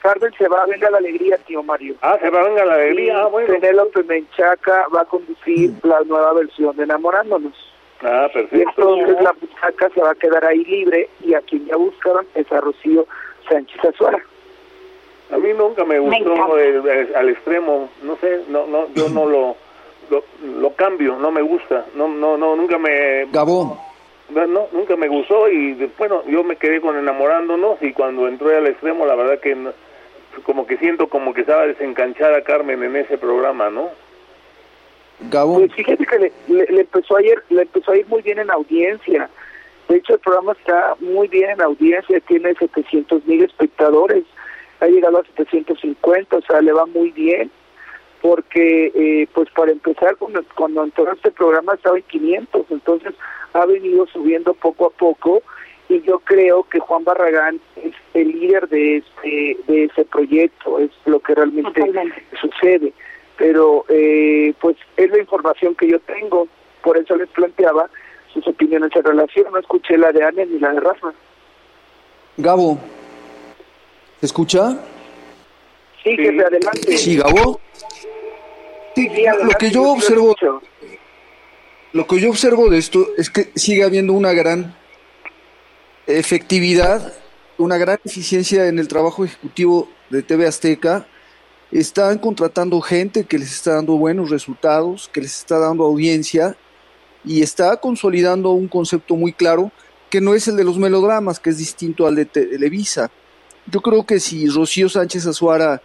[0.00, 1.96] Carmen se va a Venga la Alegría, tío Mario.
[2.00, 3.22] Ah, se va a venga la alegría.
[3.22, 3.52] Ah, bueno.
[3.52, 7.65] Penélope Menchaca va a conducir la nueva versión de Enamorándonos.
[8.02, 8.70] Ah, Y perfecto.
[8.96, 12.50] entonces la muchacha se va a quedar ahí libre y a quien ya buscaron es
[12.52, 13.06] a Rocío
[13.48, 14.18] Sánchez Azuara.
[15.32, 16.60] A mí nunca me Me gustó encanta.
[16.62, 17.88] el- el- al extremo.
[18.02, 19.56] No sé, no, no, yo no lo,
[20.10, 20.22] lo,
[20.60, 21.86] lo cambio, no me gusta.
[21.94, 23.74] No, no, no, nunca me, Gabón,
[24.30, 28.66] no, nunca me gustó y bueno, yo me quedé con enamorándonos y cuando entré al
[28.66, 29.72] extremo, la verdad que no-
[30.44, 33.88] como que siento como que estaba desencanchada Carmen en ese programa, ¿no?
[35.30, 35.62] Gabón.
[35.68, 38.38] Pues fíjate que le, le- le empezó a ir, le empezó a ir muy bien
[38.38, 39.28] en audiencia.
[39.88, 44.24] De hecho, el programa está muy bien en audiencia, tiene 700 mil espectadores,
[44.80, 47.50] ha llegado a 750, o sea, le va muy bien,
[48.20, 53.14] porque, eh, pues para empezar, cuando, cuando entró a este programa estaba en 500, entonces
[53.52, 55.42] ha venido subiendo poco a poco,
[55.88, 60.90] y yo creo que Juan Barragán es el líder de este de ese proyecto, es
[61.04, 62.24] lo que realmente Totalmente.
[62.40, 62.92] sucede.
[63.36, 66.48] Pero, eh, pues es la información que yo tengo,
[66.82, 67.88] por eso les planteaba
[68.32, 71.12] sus opiniones en relación, no escuché la de Ana ni la de Rafa.
[72.36, 72.78] Gabo,
[74.20, 74.78] ¿se escucha?
[76.02, 76.96] Sí, que se adelante.
[76.96, 77.60] Sí, Gabo.
[78.94, 80.34] Sí, Sí, lo que yo observo,
[81.92, 84.74] lo que yo observo de esto es que sigue habiendo una gran
[86.06, 87.12] efectividad,
[87.58, 91.06] una gran eficiencia en el trabajo ejecutivo de TV Azteca
[91.72, 96.56] están contratando gente que les está dando buenos resultados, que les está dando audiencia
[97.24, 99.72] y está consolidando un concepto muy claro
[100.10, 103.10] que no es el de los melodramas, que es distinto al de Televisa.
[103.66, 105.82] Yo creo que si Rocío Sánchez Azuara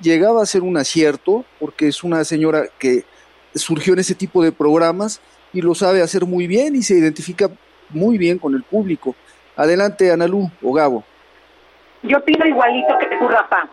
[0.00, 3.04] llegaba a ser un acierto, porque es una señora que
[3.54, 5.20] surgió en ese tipo de programas
[5.52, 7.50] y lo sabe hacer muy bien y se identifica
[7.90, 9.16] muy bien con el público.
[9.56, 11.02] Adelante, Analú o Gabo.
[12.02, 13.68] Yo pido igualito que tu Rafa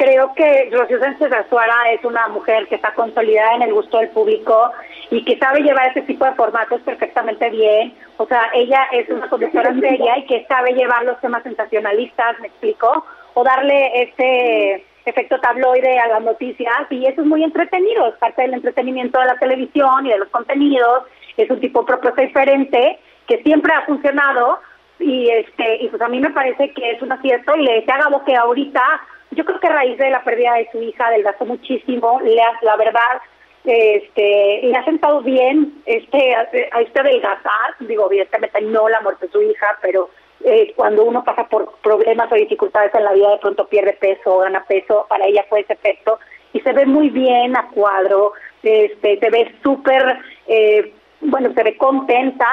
[0.00, 4.08] creo que Rocío Sánchez Azuara es una mujer que está consolidada en el gusto del
[4.08, 4.72] público
[5.10, 7.94] y que sabe llevar ese tipo de formatos perfectamente bien.
[8.16, 12.46] O sea, ella es una conductora seria y que sabe llevar los temas sensacionalistas, me
[12.46, 18.14] explico, o darle ese efecto tabloide a las noticias y eso es muy entretenido, es
[18.14, 21.04] parte del entretenimiento de la televisión y de los contenidos,
[21.36, 24.60] es un tipo propio diferente que siempre ha funcionado
[24.98, 27.94] y este y pues a mí me parece que es un acierto y le decía
[27.94, 28.82] a Gabo que ahorita
[29.30, 32.76] yo creo que a raíz de la pérdida de su hija adelgazó muchísimo, le, la
[32.76, 33.20] verdad,
[33.64, 39.32] este, le ha sentado bien este, a este adelgazar, digo, evidentemente no la muerte de
[39.32, 40.10] su hija, pero
[40.42, 44.38] eh, cuando uno pasa por problemas o dificultades en la vida, de pronto pierde peso,
[44.38, 46.18] gana peso, para ella fue ese efecto,
[46.52, 51.76] y se ve muy bien a cuadro, este, se ve súper, eh, bueno, se ve
[51.76, 52.46] contenta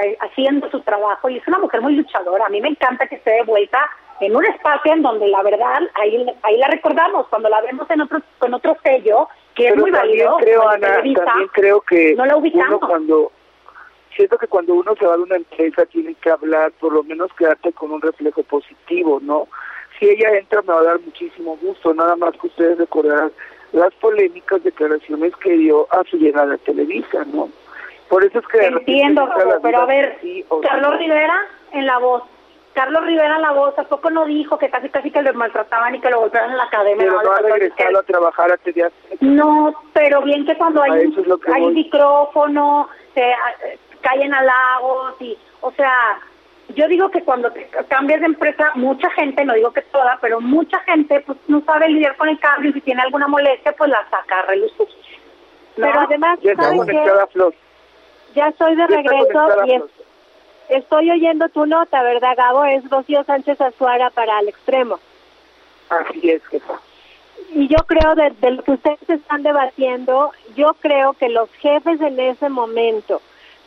[0.00, 3.14] eh, haciendo su trabajo, y es una mujer muy luchadora, a mí me encanta que
[3.14, 3.78] esté de vuelta
[4.20, 8.00] en un espacio en donde la verdad ahí ahí la recordamos cuando la vemos en
[8.00, 12.36] otro con otro sello que es muy válido creo Ana también creo que no la
[12.36, 12.80] ubicamos.
[12.80, 13.32] cuando
[14.14, 17.32] siento que cuando uno se va de una empresa tiene que hablar por lo menos
[17.34, 19.46] quedarte con un reflejo positivo no
[19.98, 23.32] si ella entra me va a dar muchísimo gusto nada más que ustedes recordarán
[23.72, 27.48] las polémicas declaraciones que dio a su llegada a Televisa no
[28.08, 29.28] por eso es que entiendo
[29.62, 30.18] pero a ver
[30.62, 32.22] Carlos Rivera en la voz
[32.78, 36.00] Carlos Rivera la voz, ¿a poco no dijo que casi casi que le maltrataban y
[36.00, 37.06] que lo golpeaban en la academia?
[37.08, 38.92] Pero no, ha regresado a trabajar hace días.
[39.18, 41.12] No, pero bien que cuando hay,
[41.60, 43.34] un micrófono, se
[44.00, 46.20] caen a lagos y, o sea,
[46.76, 50.40] yo digo que cuando te cambias de empresa, mucha gente, no digo que toda, pero
[50.40, 53.90] mucha gente pues no sabe lidiar con el cambio y si tiene alguna molestia, pues
[53.90, 54.86] la saca a relucir.
[55.74, 56.80] Pero además, ya ¿sabes
[57.32, 57.52] Flor.
[58.36, 59.82] Ya estoy de regreso y
[60.68, 62.64] Estoy oyendo tu nota, ¿verdad, Gabo?
[62.64, 64.98] Es Rocío Sánchez Azuara para el extremo.
[65.88, 66.80] Así es, jefa.
[67.54, 72.00] Y yo creo, de, de, lo que ustedes están debatiendo, yo creo que los jefes
[72.00, 73.22] en ese momento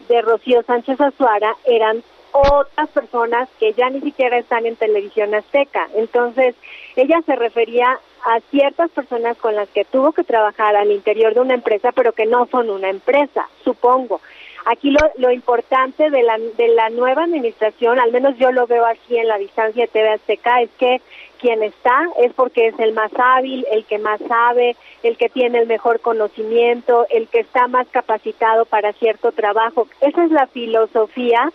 [0.08, 5.88] de Rocío Sánchez Azuara eran otras personas que ya ni siquiera están en televisión azteca.
[5.96, 6.56] Entonces,
[6.96, 11.42] ella se refería a ciertas personas con las que tuvo que trabajar al interior de
[11.42, 14.22] una empresa, pero que no son una empresa, supongo.
[14.66, 18.86] Aquí lo, lo importante de la, de la nueva administración, al menos yo lo veo
[18.86, 21.02] aquí en la distancia de TV Azteca, es que
[21.40, 25.60] quien está es porque es el más hábil, el que más sabe, el que tiene
[25.60, 29.88] el mejor conocimiento, el que está más capacitado para cierto trabajo.
[30.02, 31.52] Esa es la filosofía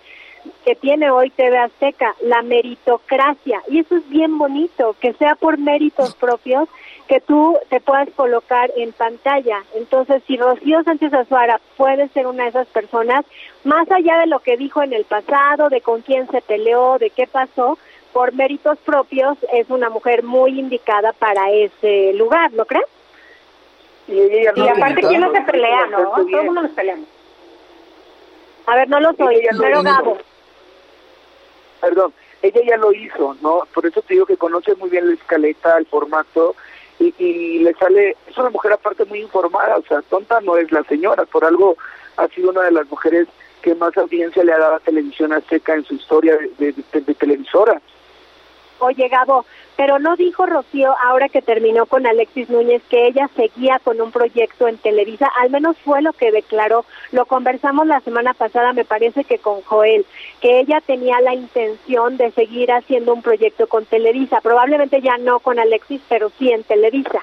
[0.65, 3.63] que tiene hoy TV Azteca, la meritocracia.
[3.69, 6.69] Y eso es bien bonito, que sea por méritos propios
[7.09, 9.63] que tú te puedas colocar en pantalla.
[9.75, 13.25] Entonces, si Rocío Sánchez Azuara puede ser una de esas personas,
[13.65, 17.11] más allá de lo que dijo en el pasado, de con quién se peleó, de
[17.11, 17.79] qué pasó,
[18.13, 22.87] por méritos propios, es una mujer muy indicada para ese lugar, ¿no crees?
[24.09, 26.11] Y, aparte, ¿quién no se pelea, no?
[26.11, 27.09] Todo el mundo nos peleamos.
[28.67, 30.19] A ver, no lo soy, pero Gabo.
[31.81, 32.13] Perdón,
[32.43, 33.63] ella ya lo hizo, ¿no?
[33.75, 36.55] Por eso te digo que conoce muy bien la escaleta, el formato,
[36.99, 40.83] y, le sale, es una mujer aparte muy informada, o sea, tonta no es la
[40.85, 41.77] señora, por algo
[42.17, 43.29] ha sido una de las mujeres
[43.61, 47.81] que más audiencia le ha dado a Televisión Azteca en su historia de, de televisora.
[48.79, 53.79] Oye, Gabo, pero no dijo Rocío, ahora que terminó con Alexis Núñez, que ella seguía
[53.79, 56.85] con un proyecto en Televisa, al menos fue lo que declaró.
[57.13, 60.05] Lo conversamos la semana pasada, me parece que con Joel,
[60.41, 65.41] que ella tenía la intención de seguir haciendo un proyecto con Televisa, probablemente ya no
[65.41, 67.21] con Alexis, pero sí en Televisa.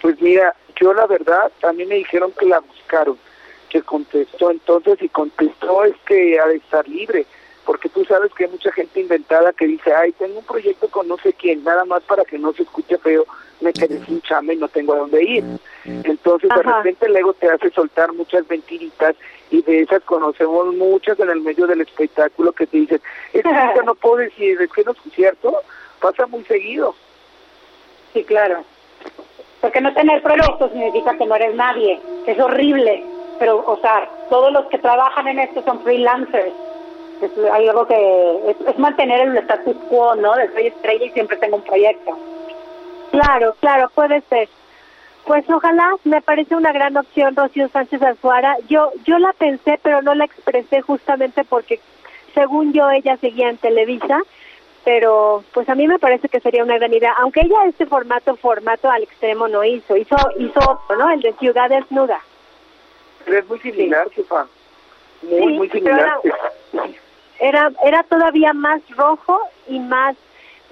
[0.00, 3.16] Pues mira, yo la verdad, mí me dijeron que la buscaron,
[3.68, 7.26] que contestó entonces y contestó es que ha de estar libre
[7.64, 11.06] porque tú sabes que hay mucha gente inventada que dice, ay, tengo un proyecto con
[11.08, 13.24] no sé quién, nada más para que no se escuche feo,
[13.60, 15.44] me quedé sin chamba y no tengo a dónde ir.
[15.84, 19.14] Entonces de repente el ego te hace soltar muchas mentiritas
[19.50, 23.00] y de esas conocemos muchas en el medio del espectáculo que te dicen,
[23.32, 25.56] es que no puedo decir, es que no es cierto,
[26.00, 26.94] pasa muy seguido.
[28.12, 28.64] Sí, claro.
[29.60, 33.04] Porque no tener proyectos significa que no eres nadie, es horrible,
[33.38, 36.52] pero, o sea, todos los que trabajan en esto son freelancers
[37.26, 40.34] es algo que es, mantener el status quo, ¿no?
[40.34, 42.16] De soy estrella y siempre tengo un proyecto.
[43.10, 44.48] Claro, claro, puede ser.
[45.26, 48.56] Pues ojalá, me parece una gran opción Rocío Sánchez Azuara.
[48.68, 51.78] Yo, yo la pensé, pero no la expresé justamente porque,
[52.34, 54.20] según yo, ella seguía en Televisa,
[54.84, 57.14] pero pues a mí me parece que sería una gran idea.
[57.18, 61.10] Aunque ella este formato, formato al extremo no hizo, hizo, hizo otro, ¿no?
[61.10, 62.20] El de Ciudad Desnuda.
[63.26, 64.46] Es muy similar, jefa.
[65.22, 66.20] Muy, Sí, muy pero similar.
[67.40, 70.16] Era, era todavía más rojo y más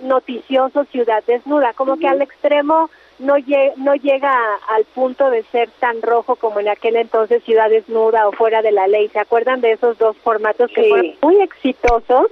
[0.01, 5.43] noticioso Ciudad Desnuda, como que al extremo no, lle- no llega a- al punto de
[5.45, 9.09] ser tan rojo como en aquel entonces Ciudad Desnuda o Fuera de la Ley.
[9.09, 12.27] ¿Se acuerdan de esos dos formatos que fueron muy exitosos?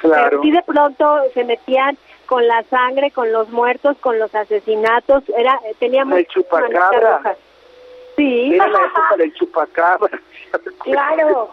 [0.00, 0.40] Pero Claro.
[0.42, 5.60] sí de pronto se metían con la sangre, con los muertos, con los asesinatos, era
[5.78, 7.36] tenía El chupacabra.
[8.16, 8.54] Sí.
[8.54, 10.20] Era la época del chupacabra.
[10.84, 11.50] Claro.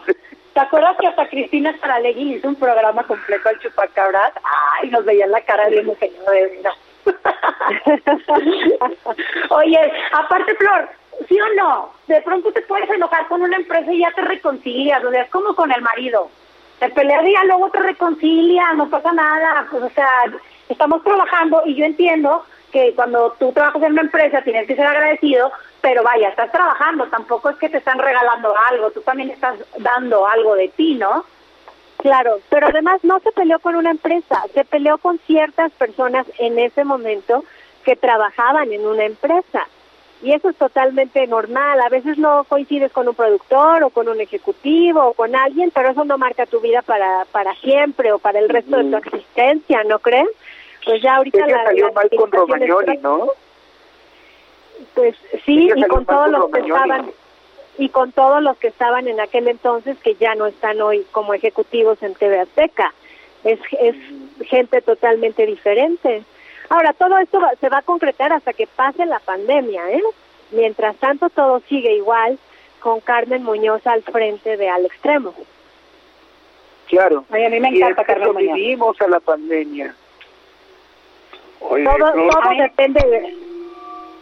[0.57, 4.33] ¿Te acuerdas que hasta Cristina Saralegui hizo un programa completo al chupacabras?
[4.81, 6.73] Ay, nos veían la cara de genio de vida.
[9.51, 10.89] Oye, aparte, Flor,
[11.29, 11.91] ¿sí o no?
[12.07, 15.29] De pronto te puedes enojar con una empresa y ya te reconcilias, o sea, es
[15.29, 16.27] como con el marido.
[16.79, 19.67] Te peleas y luego te reconcilias, no pasa nada.
[19.69, 20.09] Pues, o sea,
[20.69, 24.87] estamos trabajando y yo entiendo que cuando tú trabajas en una empresa tienes que ser
[24.87, 25.51] agradecido,
[25.87, 30.27] pero vaya, estás trabajando, tampoco es que te están regalando algo, tú también estás dando
[30.27, 31.23] algo de ti, ¿no?
[31.99, 36.59] Claro, pero además no se peleó con una empresa, se peleó con ciertas personas en
[36.59, 37.45] ese momento
[37.85, 39.65] que trabajaban en una empresa.
[40.21, 41.79] Y eso es totalmente normal.
[41.79, 45.91] A veces no coincides con un productor o con un ejecutivo o con alguien, pero
[45.91, 49.85] eso no marca tu vida para, para siempre o para el resto de tu existencia,
[49.85, 50.27] ¿no crees?
[50.83, 53.27] Pues ya ahorita Ella la- salió la mal con Romagnoli, ¿no?
[54.93, 57.11] Pues sí, y con todos los que estaban
[57.79, 61.33] y con todos los que estaban en aquel entonces que ya no están hoy como
[61.35, 62.93] ejecutivos en TV Azteca.
[63.43, 63.95] Es, es
[64.47, 66.23] gente totalmente diferente.
[66.69, 70.01] Ahora, todo esto va- se va a concretar hasta que pase la pandemia, ¿eh?
[70.51, 72.39] Mientras tanto, todo sigue igual
[72.79, 75.33] con Carmen Muñoz al frente de Al Extremo.
[76.87, 77.25] Claro.
[77.29, 79.01] Ay, a mí me Y encanta Carmen Muñoz.
[79.01, 79.93] a la pandemia.
[81.59, 83.46] Oye, Todo, todo depende de...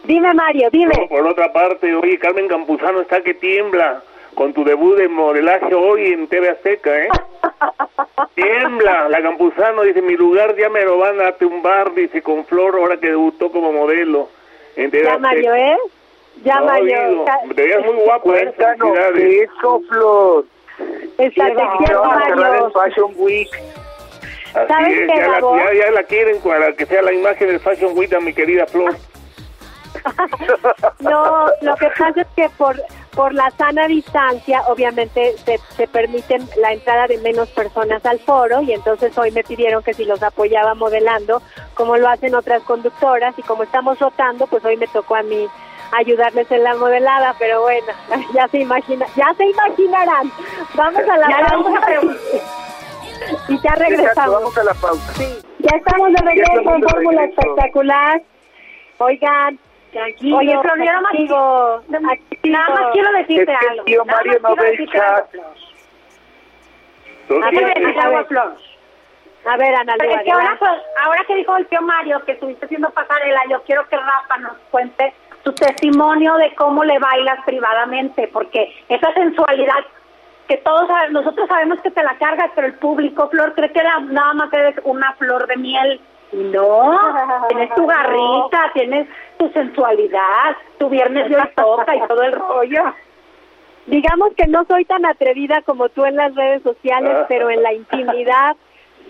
[0.06, 0.94] Dime, Mario, dime.
[1.08, 4.02] por otra parte, oye, Carmen Campuzano está que tiembla
[4.34, 7.08] con tu debut de modelaje hoy en TV Azteca, ¿eh?
[8.34, 12.76] Tiembla, la Campuzano dice, mi lugar ya me lo van a tumbar, dice, con Flor,
[12.76, 14.28] ahora que debutó como modelo
[14.76, 15.28] en TV Ya, Azteca.
[15.28, 15.76] Mario, ¿eh?
[16.44, 17.08] Ya, No, Mario.
[17.08, 18.52] digo, Ca- te veías muy guapo, ¿eh?
[18.56, 19.48] Cuéntanos Felicidades.
[19.58, 20.44] eso, Flor.
[21.18, 21.44] Está
[22.36, 22.70] Mario.
[22.72, 23.48] Fashion Week.
[24.54, 27.48] Así ¿Sabes es, qué, ya la, ya, ya la quieren para que sea la imagen
[27.48, 28.94] del Fashion Week a mi querida Flor.
[31.00, 32.76] No, lo que pasa es que por
[33.16, 38.60] por la sana distancia, obviamente se, se permiten la entrada de menos personas al foro
[38.60, 41.40] y entonces hoy me pidieron que si los apoyaba modelando,
[41.72, 45.48] como lo hacen otras conductoras y como estamos rotando, pues hoy me tocó a mí
[45.92, 47.86] ayudarles en la modelada, pero bueno,
[48.34, 50.30] ya se imagina, ya se imaginarán.
[50.74, 52.02] Vamos a la Ya pausa a
[53.48, 54.34] y ya regresamos.
[54.34, 55.12] vamos a la pausa.
[55.58, 57.24] Ya estamos de regreso en Fórmula.
[57.24, 58.22] Espectacular.
[58.98, 59.58] Oigan,
[59.96, 60.36] tranquilo.
[60.38, 61.12] Oye, Flor, yo nada más,
[62.44, 63.84] nada más quiero decirte Es que el algo.
[63.84, 65.30] tío Nada Mario más no ve el chat.
[67.28, 68.26] Quiero ver, a ver.
[68.26, 68.56] Flor.
[69.48, 70.70] A ver, Ana Pero Lua, es que ahora, pues,
[71.04, 74.56] ahora que dijo el tío Mario que estuviste haciendo pasarela, yo quiero que Rafa nos
[74.70, 79.84] cuente tu testimonio de cómo le bailas privadamente, porque esa sensualidad
[80.48, 84.00] que todos nosotros sabemos que te la cargas, pero el público, Flor, cree que la-
[84.00, 86.00] nada más eres una flor de miel.
[86.32, 86.98] No,
[87.48, 89.06] tienes tu garrita, tienes
[89.38, 92.82] tu sensualidad, tu viernes de toca y todo el rollo.
[93.86, 97.26] Digamos que no soy tan atrevida como tú en las redes sociales, Ah.
[97.28, 98.56] pero en la intimidad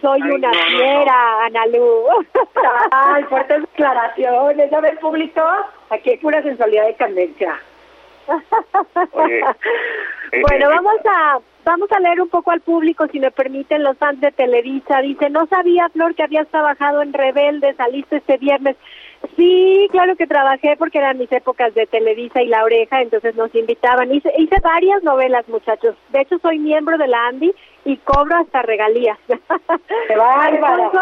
[0.03, 0.77] soy Ay, una no, no, no.
[0.77, 2.03] fiera, Ana Lu.
[2.91, 5.41] Ay, fuertes declaraciones, ¿ya ves, público?
[5.91, 7.59] Aquí hay pura sensualidad de candencia.
[9.13, 9.41] Oye,
[10.49, 14.21] bueno, vamos a vamos a leer un poco al público, si me permiten, los fans
[14.21, 15.01] de Televisa.
[15.01, 18.77] Dice, no sabía, Flor, que habías trabajado en Rebelde, saliste este viernes.
[19.35, 23.55] Sí, claro que trabajé porque eran mis épocas de Televisa y La Oreja, entonces nos
[23.55, 24.13] invitaban.
[24.13, 25.97] Hice, hice varias novelas, muchachos.
[26.11, 29.19] De hecho, soy miembro de la Andy y cobro hasta regalías.
[30.09, 31.01] Alfonso,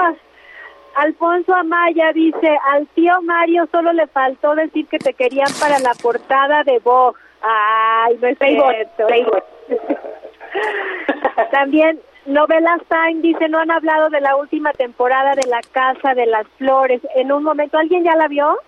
[0.97, 5.93] Alfonso Amaya dice, al tío Mario solo le faltó decir que te querían para la
[6.01, 7.19] portada de Vogue.
[7.43, 8.39] Ay, no es.
[8.39, 9.43] Playboy.
[11.51, 16.27] También Novelas Time dice, no han hablado de la última temporada de La Casa de
[16.27, 17.01] las Flores.
[17.15, 18.59] En un momento, ¿alguien ya la vio?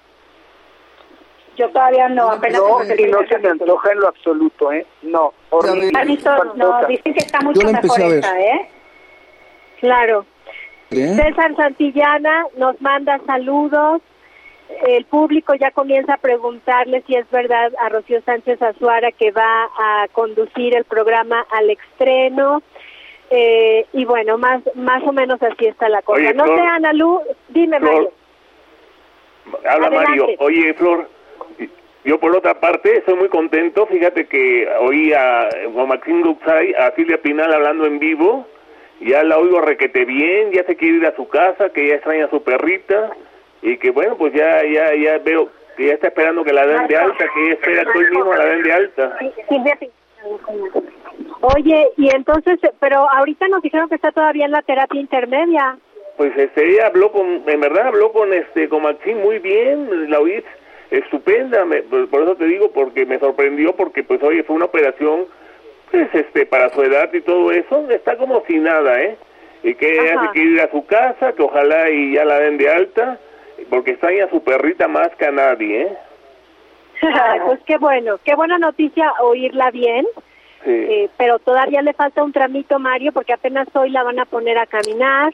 [1.56, 4.86] Yo todavía no, apenas No, y no se me antoja en lo absoluto, ¿eh?
[5.02, 5.90] No, horrible.
[6.54, 8.18] No, dicen que está mucho mejor empecé a ver.
[8.18, 8.68] esa, ¿eh?
[9.80, 10.26] Claro.
[10.90, 11.16] ¿Eh?
[11.16, 14.02] César Santillana nos manda saludos.
[14.86, 19.64] el público ya comienza a preguntarle si es verdad a Rocío Sánchez Azuara que va
[19.78, 22.62] a conducir el programa al estreno.
[23.30, 26.20] Eh, y bueno, más más o menos así está la cosa.
[26.20, 28.12] Oye, no Flor, sé, Ana Lu, dime, Flor, Mario.
[29.68, 30.08] Habla Adelante.
[30.10, 30.26] Mario.
[30.38, 31.08] Oye, Flor,
[32.04, 33.86] yo por otra parte estoy muy contento.
[33.86, 38.46] Fíjate que oí a, a Maxine Guxay, a Silvia Pinal hablando en vivo.
[39.00, 42.26] Ya la oigo requete bien, ya se quiere ir a su casa, que ya extraña
[42.26, 43.10] a su perrita.
[43.60, 46.86] Y que bueno, pues ya ya ya veo que ya está esperando que la den
[46.86, 49.18] de alta, que ella espera que hoy mismo la den de alta.
[49.48, 49.94] Silvia Pinal.
[51.40, 55.76] Oye, y entonces, pero ahorita nos dijeron que está todavía en la terapia intermedia.
[56.16, 60.18] Pues este, ella habló con, en verdad habló con este, con Maxine muy bien, la
[60.20, 60.42] oí
[60.90, 64.64] estupenda, me- por por eso te digo, porque me sorprendió, porque pues oye, fue una
[64.66, 65.26] operación,
[65.90, 69.16] pues este, para su edad y todo eso, está como si nada, ¿eh?
[69.62, 70.26] Y que ella Ajá.
[70.26, 73.18] se quiere ir a su casa, que ojalá y ya la den de alta,
[73.68, 75.96] porque extraña a su perrita más que a nadie, ¿eh?
[77.46, 80.06] Pues qué bueno, qué buena noticia oírla bien.
[80.64, 80.70] Sí.
[80.70, 84.58] Eh, pero todavía le falta un tramito, Mario, porque apenas hoy la van a poner
[84.58, 85.32] a caminar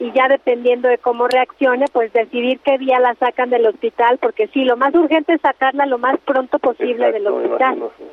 [0.00, 4.48] y ya dependiendo de cómo reaccione, pues decidir qué día la sacan del hospital, porque
[4.48, 8.04] sí, lo más urgente es sacarla lo más pronto posible del Exacto, hospital imagino, sí.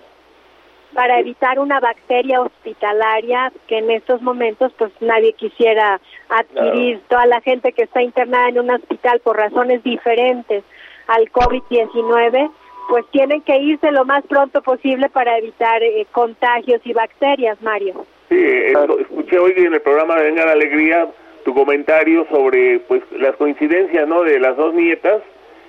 [0.93, 6.99] para evitar una bacteria hospitalaria que en estos momentos pues nadie quisiera adquirir.
[7.07, 10.65] Toda la gente que está internada en un hospital por razones diferentes
[11.07, 12.51] al COVID-19,
[12.89, 18.05] pues tienen que irse lo más pronto posible para evitar eh, contagios y bacterias, Mario.
[18.29, 21.07] Sí, eh, escuché hoy en el programa de Venga la Alegría
[21.45, 24.23] tu comentario sobre pues las coincidencias, ¿no?
[24.23, 25.21] De las dos nietas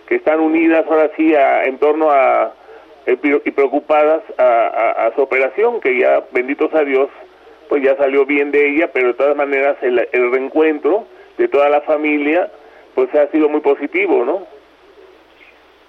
[0.08, 2.52] que están unidas ahora sí a- en torno a
[3.06, 7.08] eh, y preocupadas a, a- a su operación, que ya benditos a Dios,
[7.68, 11.06] pues ya salió bien de ella, pero de todas maneras el, el reencuentro
[11.36, 12.50] de toda la familia
[12.94, 14.46] pues ha sido muy positivo, ¿no?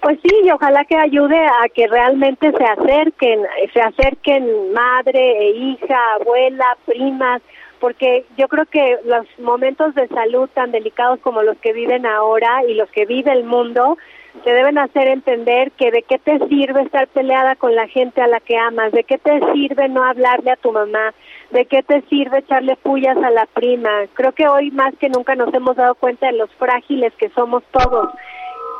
[0.00, 3.42] Pues sí, y ojalá que ayude a que realmente se acerquen,
[3.72, 7.42] se acerquen madre e hija, abuela, primas,
[7.80, 12.64] porque yo creo que los momentos de salud tan delicados como los que viven ahora
[12.66, 13.98] y los que vive el mundo,
[14.44, 18.26] te deben hacer entender que de qué te sirve estar peleada con la gente a
[18.26, 21.12] la que amas, de qué te sirve no hablarle a tu mamá,
[21.50, 23.90] de qué te sirve echarle pullas a la prima.
[24.14, 27.62] Creo que hoy más que nunca nos hemos dado cuenta de los frágiles que somos
[27.70, 28.08] todos.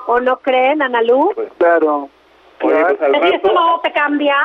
[0.07, 1.33] ¿O no creen, Analú?
[1.35, 2.09] Pues, Claro.
[2.63, 4.37] Oye, pues al Si esto no te cambia,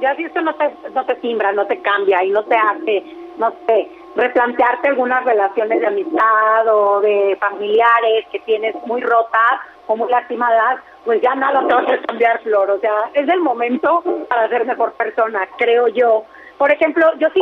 [0.00, 3.02] ya si esto no te, no te simbra, no te cambia y no te hace,
[3.36, 9.96] no sé, replantearte algunas relaciones de amistad o de familiares que tienes muy rotas o
[9.96, 12.70] muy lastimadas, pues ya nada te va a cambiar, Flor.
[12.70, 16.24] O sea, es el momento para ser mejor persona, creo yo.
[16.58, 17.40] Por ejemplo, yo sí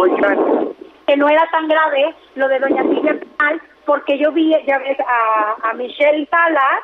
[1.06, 4.98] que no era tan grave lo de Doña Silvia Pinal, porque yo vi, ya ves,
[5.00, 6.82] a, a Michelle Salas,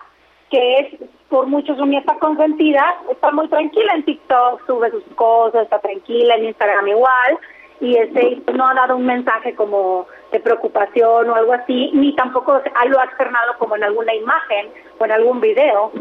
[0.51, 0.94] que es
[1.28, 6.36] por mucho su nieta consentida, está muy tranquila en TikTok, sube sus cosas, está tranquila
[6.36, 7.38] en Instagram igual,
[7.80, 12.61] y este no ha dado un mensaje como de preocupación o algo así, ni tampoco
[12.86, 14.68] lo ha externado como en alguna imagen
[14.99, 15.92] o en algún video.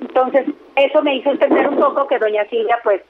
[0.00, 0.46] Entonces,
[0.76, 3.02] eso me hizo entender un poco que doña Silvia, pues,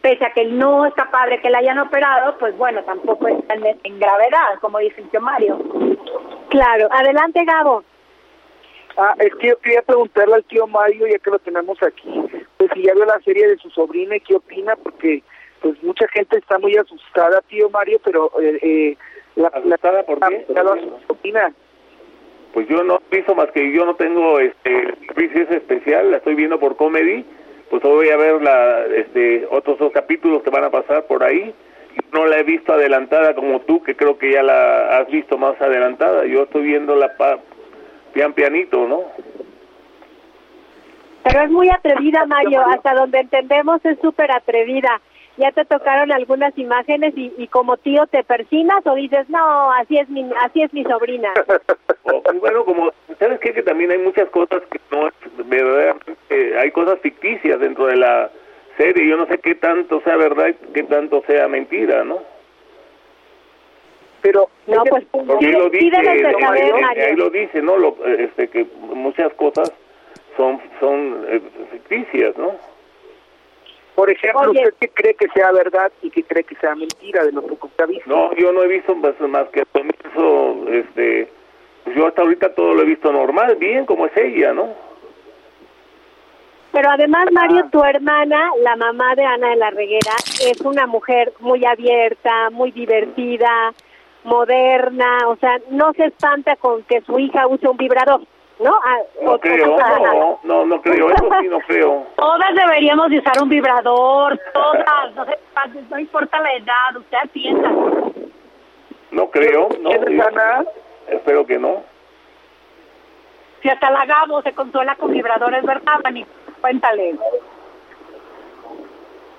[0.00, 3.78] pese a que no está padre que la hayan operado, pues bueno, tampoco está en,
[3.82, 5.58] en gravedad, como dice el tío Mario.
[6.48, 6.88] Claro.
[6.92, 7.82] Adelante, Gabo.
[8.96, 12.08] Ah, es que yo quería preguntarle al tío Mario, ya que lo tenemos aquí,
[12.56, 15.22] pues si ya vio la serie de su sobrina y qué opina, porque
[15.60, 18.96] pues mucha gente está muy asustada, tío Mario, pero eh, eh,
[19.36, 20.46] la, la, ¿Asustada por qué?
[20.48, 21.52] la- la- su sobrina.
[22.54, 26.34] Pues yo no he visto más que yo no tengo este crisis especial, la estoy
[26.34, 27.22] viendo por comedy,
[27.68, 31.22] pues hoy voy a ver la, este, otros dos capítulos que van a pasar por
[31.22, 31.54] ahí.
[32.12, 35.60] No la he visto adelantada como tú, que creo que ya la has visto más
[35.60, 36.24] adelantada.
[36.26, 37.38] Yo estoy viendo la pa,
[38.16, 39.02] pian pianito, ¿no?
[41.22, 42.62] Pero es muy atrevida, Mario.
[42.66, 45.02] Hasta donde entendemos es súper atrevida.
[45.36, 49.98] ¿Ya te tocaron algunas imágenes y, y como tío te persinas o dices, no, así
[49.98, 51.32] es mi, así es mi sobrina?
[52.32, 53.52] Y bueno, como, ¿sabes qué?
[53.52, 55.14] Que también hay muchas cosas que no es
[55.44, 58.30] verdaderamente, hay cosas ficticias dentro de la
[58.76, 59.08] serie.
[59.08, 62.20] Yo no sé qué tanto sea verdad y qué tanto sea mentira, ¿no?
[64.22, 66.38] Pero No, pues ahí lo dice, pídenos de ¿no?
[66.40, 67.76] saber, ahí, lo dice, ¿no?
[67.76, 69.72] Lo, este, que muchas cosas
[70.36, 71.40] son son eh,
[71.70, 72.52] ficticias, ¿no?
[73.96, 74.60] por ejemplo, Oye.
[74.60, 77.56] ¿usted qué cree que sea verdad y qué cree que sea mentira de lo que
[77.82, 78.04] ha visto?
[78.06, 81.28] No, yo no he visto pues, más que eso, este,
[81.82, 84.68] pues yo hasta ahorita todo lo he visto normal, bien como es ella, ¿no?
[86.72, 87.68] Pero además, Mario, Ah.
[87.72, 90.12] tu hermana, la mamá de Ana de la Reguera,
[90.44, 93.72] es una mujer muy abierta, muy divertida,
[94.26, 98.20] moderna, o sea, no se espanta con que su hija use un vibrador.
[98.58, 98.78] ¿no?
[98.84, 102.06] Ah, No creo, no, no, no creo, eso sí no creo.
[102.16, 105.38] Todas deberíamos de usar un vibrador, todas, no, sé,
[105.90, 107.70] no importa la edad, usted atienda.
[109.10, 109.90] No creo, no.
[111.08, 111.82] Espero que no.
[113.62, 116.26] Si hasta la Gabo se consuela con vibradores, ¿verdad, Mani?
[116.60, 117.16] Cuéntale.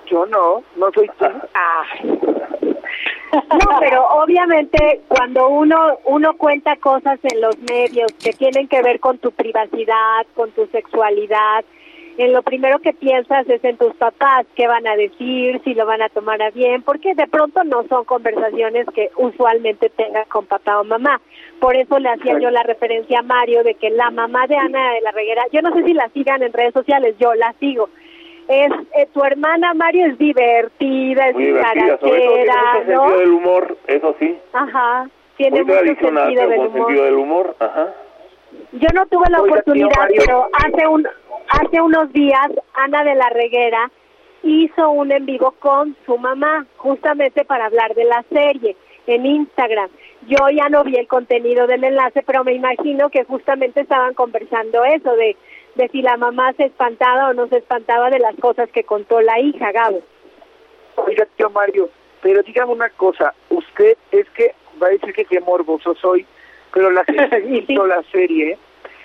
[0.06, 1.26] Yo no, no soy tú.
[1.54, 1.84] Ah.
[3.32, 9.00] No, pero obviamente cuando uno uno cuenta cosas en los medios que tienen que ver
[9.00, 11.64] con tu privacidad, con tu sexualidad,
[12.18, 15.86] en lo primero que piensas es en tus papás, qué van a decir, si lo
[15.86, 20.44] van a tomar a bien, porque de pronto no son conversaciones que usualmente tengas con
[20.44, 21.20] papá o mamá.
[21.60, 24.94] Por eso le hacía yo la referencia a Mario de que la mamá de Ana
[24.94, 27.88] de la Reguera, yo no sé si la sigan en redes sociales, yo la sigo.
[28.48, 33.00] Es eh, tu hermana Mario es divertida, es Muy divertida, sobre todo tiene mucho ¿no?
[33.02, 34.38] sentido del humor, eso sí.
[34.54, 36.72] Ajá, tiene Muy mucho tradicional, sentido del humor.
[36.86, 37.94] sentido del humor, ajá.
[38.72, 41.06] Yo no tuve la Oiga, oportunidad, pero hace un
[41.50, 43.90] hace unos días Ana de la Reguera
[44.42, 48.76] hizo un en vivo con su mamá, justamente para hablar de la serie
[49.06, 49.90] en Instagram.
[50.26, 54.84] Yo ya no vi el contenido del enlace, pero me imagino que justamente estaban conversando
[54.84, 55.36] eso de
[55.78, 59.20] de si la mamá se espantaba o no se espantaba de las cosas que contó
[59.20, 60.02] la hija, Gabo.
[60.96, 61.88] Oiga, tío Mario,
[62.20, 66.26] pero dígame una cosa, usted es que va a decir que qué morboso soy,
[66.74, 68.58] pero la gente que ha visto la serie,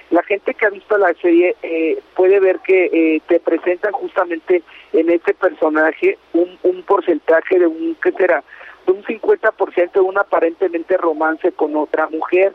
[0.09, 4.63] la gente que ha visto la serie eh, puede ver que eh, te presentan justamente
[4.93, 8.43] en este personaje un, un porcentaje de un, ¿qué será?
[8.88, 12.53] De un 50% de un aparentemente romance con otra mujer.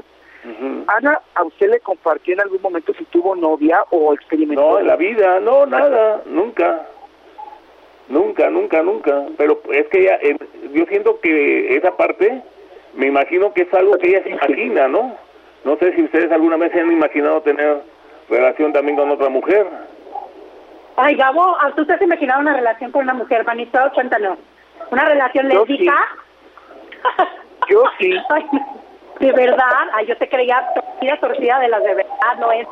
[0.86, 4.62] Ana, ¿a usted le compartió en algún momento si tuvo novia o experimentó?
[4.62, 6.86] No, en la vida, no, nada, nunca.
[8.09, 9.24] Nunca, nunca, nunca.
[9.36, 10.36] Pero es que ella, eh,
[10.72, 12.42] yo siento que esa parte,
[12.94, 15.16] me imagino que es algo que ella se imagina, ¿no?
[15.64, 17.82] No sé si ustedes alguna vez se han imaginado tener
[18.30, 19.66] relación también con otra mujer.
[20.96, 23.78] Ay, Gabo, ¿a ¿tú te has imaginado una relación con una mujer, manito?
[23.94, 24.38] Cuéntanos.
[24.90, 25.94] ¿Una relación Yo lésbica?
[27.68, 28.16] Yo sí.
[28.30, 28.46] Ay,
[29.20, 29.88] ¿De verdad?
[29.94, 32.66] Ay, yo te creía torcida, torcida de las de verdad, no es.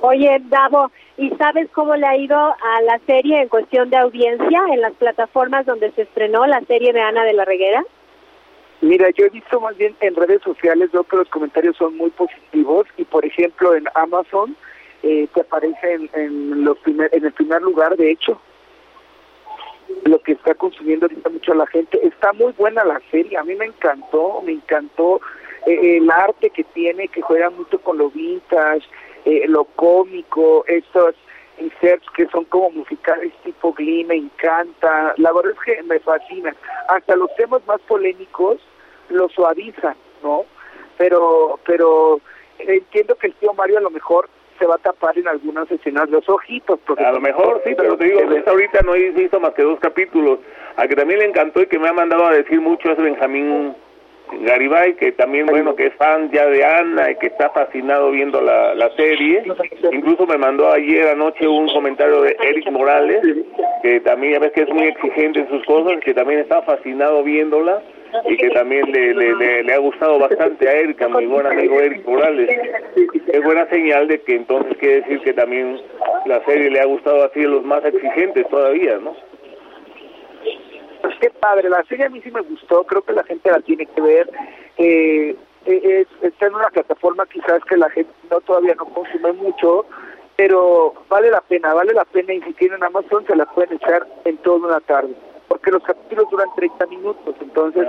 [0.00, 4.62] Oye, Davo, ¿y sabes cómo le ha ido a la serie en cuestión de audiencia
[4.70, 7.82] en las plataformas donde se estrenó la serie de Ana de la Reguera?
[8.82, 12.10] Mira, yo he visto más bien en redes sociales, veo que los comentarios son muy
[12.10, 14.54] positivos y, por ejemplo, en Amazon
[15.02, 18.38] eh, te aparece en, en, los primer, en el primer lugar, de hecho,
[20.04, 21.98] lo que está consumiendo ahorita mucho la gente.
[22.06, 25.20] Está muy buena la serie, a mí me encantó, me encantó
[25.66, 28.86] eh, el arte que tiene, que juega mucho con lo vintage,
[29.24, 31.14] eh, lo cómico, estos
[31.58, 35.14] inserts que son como musicales tipo Glee, me encanta.
[35.16, 36.54] La verdad es que me fascina.
[36.88, 38.60] Hasta los temas más polémicos
[39.08, 40.44] lo suavizan, ¿no?
[40.98, 42.20] Pero, pero
[42.58, 44.28] entiendo que el tío Mario a lo mejor
[44.58, 46.78] se va a tapar en algunas escenas los ojitos.
[46.86, 49.62] Porque A lo mejor sí, pero te digo, hasta ahorita no he visto más que
[49.62, 50.40] dos capítulos.
[50.76, 53.74] A que también le encantó y que me ha mandado a decir mucho es Benjamín
[54.40, 58.40] Garibay, que también, bueno, que es fan ya de Ana y que está fascinado viendo
[58.40, 59.44] la, la serie.
[59.92, 63.22] Incluso me mandó ayer anoche un comentario de Eric Morales,
[63.82, 67.22] que también ya ves que es muy exigente en sus cosas, que también está fascinado
[67.22, 67.82] viéndola
[68.24, 71.80] y que también le, le, le, ha gustado bastante a Eric, a mi buen amigo
[71.80, 72.48] Eric Morales.
[73.26, 75.80] Es buena señal de que entonces quiere decir que también
[76.26, 79.14] la serie le ha gustado así a los más exigentes todavía, ¿no?
[81.02, 83.60] Pues qué padre, la serie a mí sí me gustó, creo que la gente la
[83.60, 84.30] tiene que ver.
[84.78, 85.36] Eh,
[85.66, 89.86] es, está en una plataforma quizás que la gente no todavía no consume mucho,
[90.36, 94.06] pero vale la pena, vale la pena y si tienen Amazon se la pueden echar
[94.24, 95.14] en toda una tarde,
[95.54, 97.86] porque los capítulos duran 30 minutos, entonces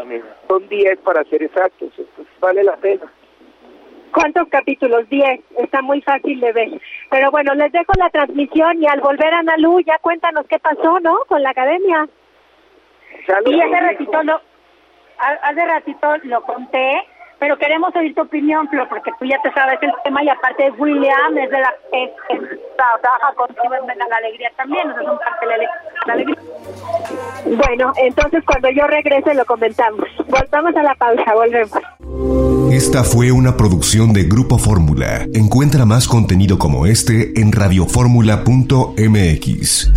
[0.48, 3.12] son 10 para ser exactos, entonces vale la pena.
[4.14, 5.10] ¿Cuántos capítulos?
[5.10, 5.40] Diez.
[5.58, 6.80] Está muy fácil de ver.
[7.10, 11.00] Pero bueno, les dejo la transmisión y al volver a Analu ya cuéntanos qué pasó,
[11.00, 11.18] ¿no?
[11.28, 12.08] Con la academia.
[13.48, 14.34] Y hace ratito lo,
[15.18, 17.02] ha- hace ratito lo conté,
[17.40, 20.72] pero queremos oír tu opinión, Flo, porque tú ya te sabes el tema y aparte
[20.78, 25.48] William es de la es, es- trabaja contigo en la Alegría también, sea, son parte
[25.48, 25.58] de
[26.08, 26.38] la alegría.
[27.46, 30.06] Bueno, entonces cuando yo regrese lo comentamos.
[30.28, 31.72] Volvamos a la pausa, volvemos.
[32.72, 35.26] Esta fue una producción de Grupo Fórmula.
[35.34, 39.92] Encuentra más contenido como este en radioformula.mx.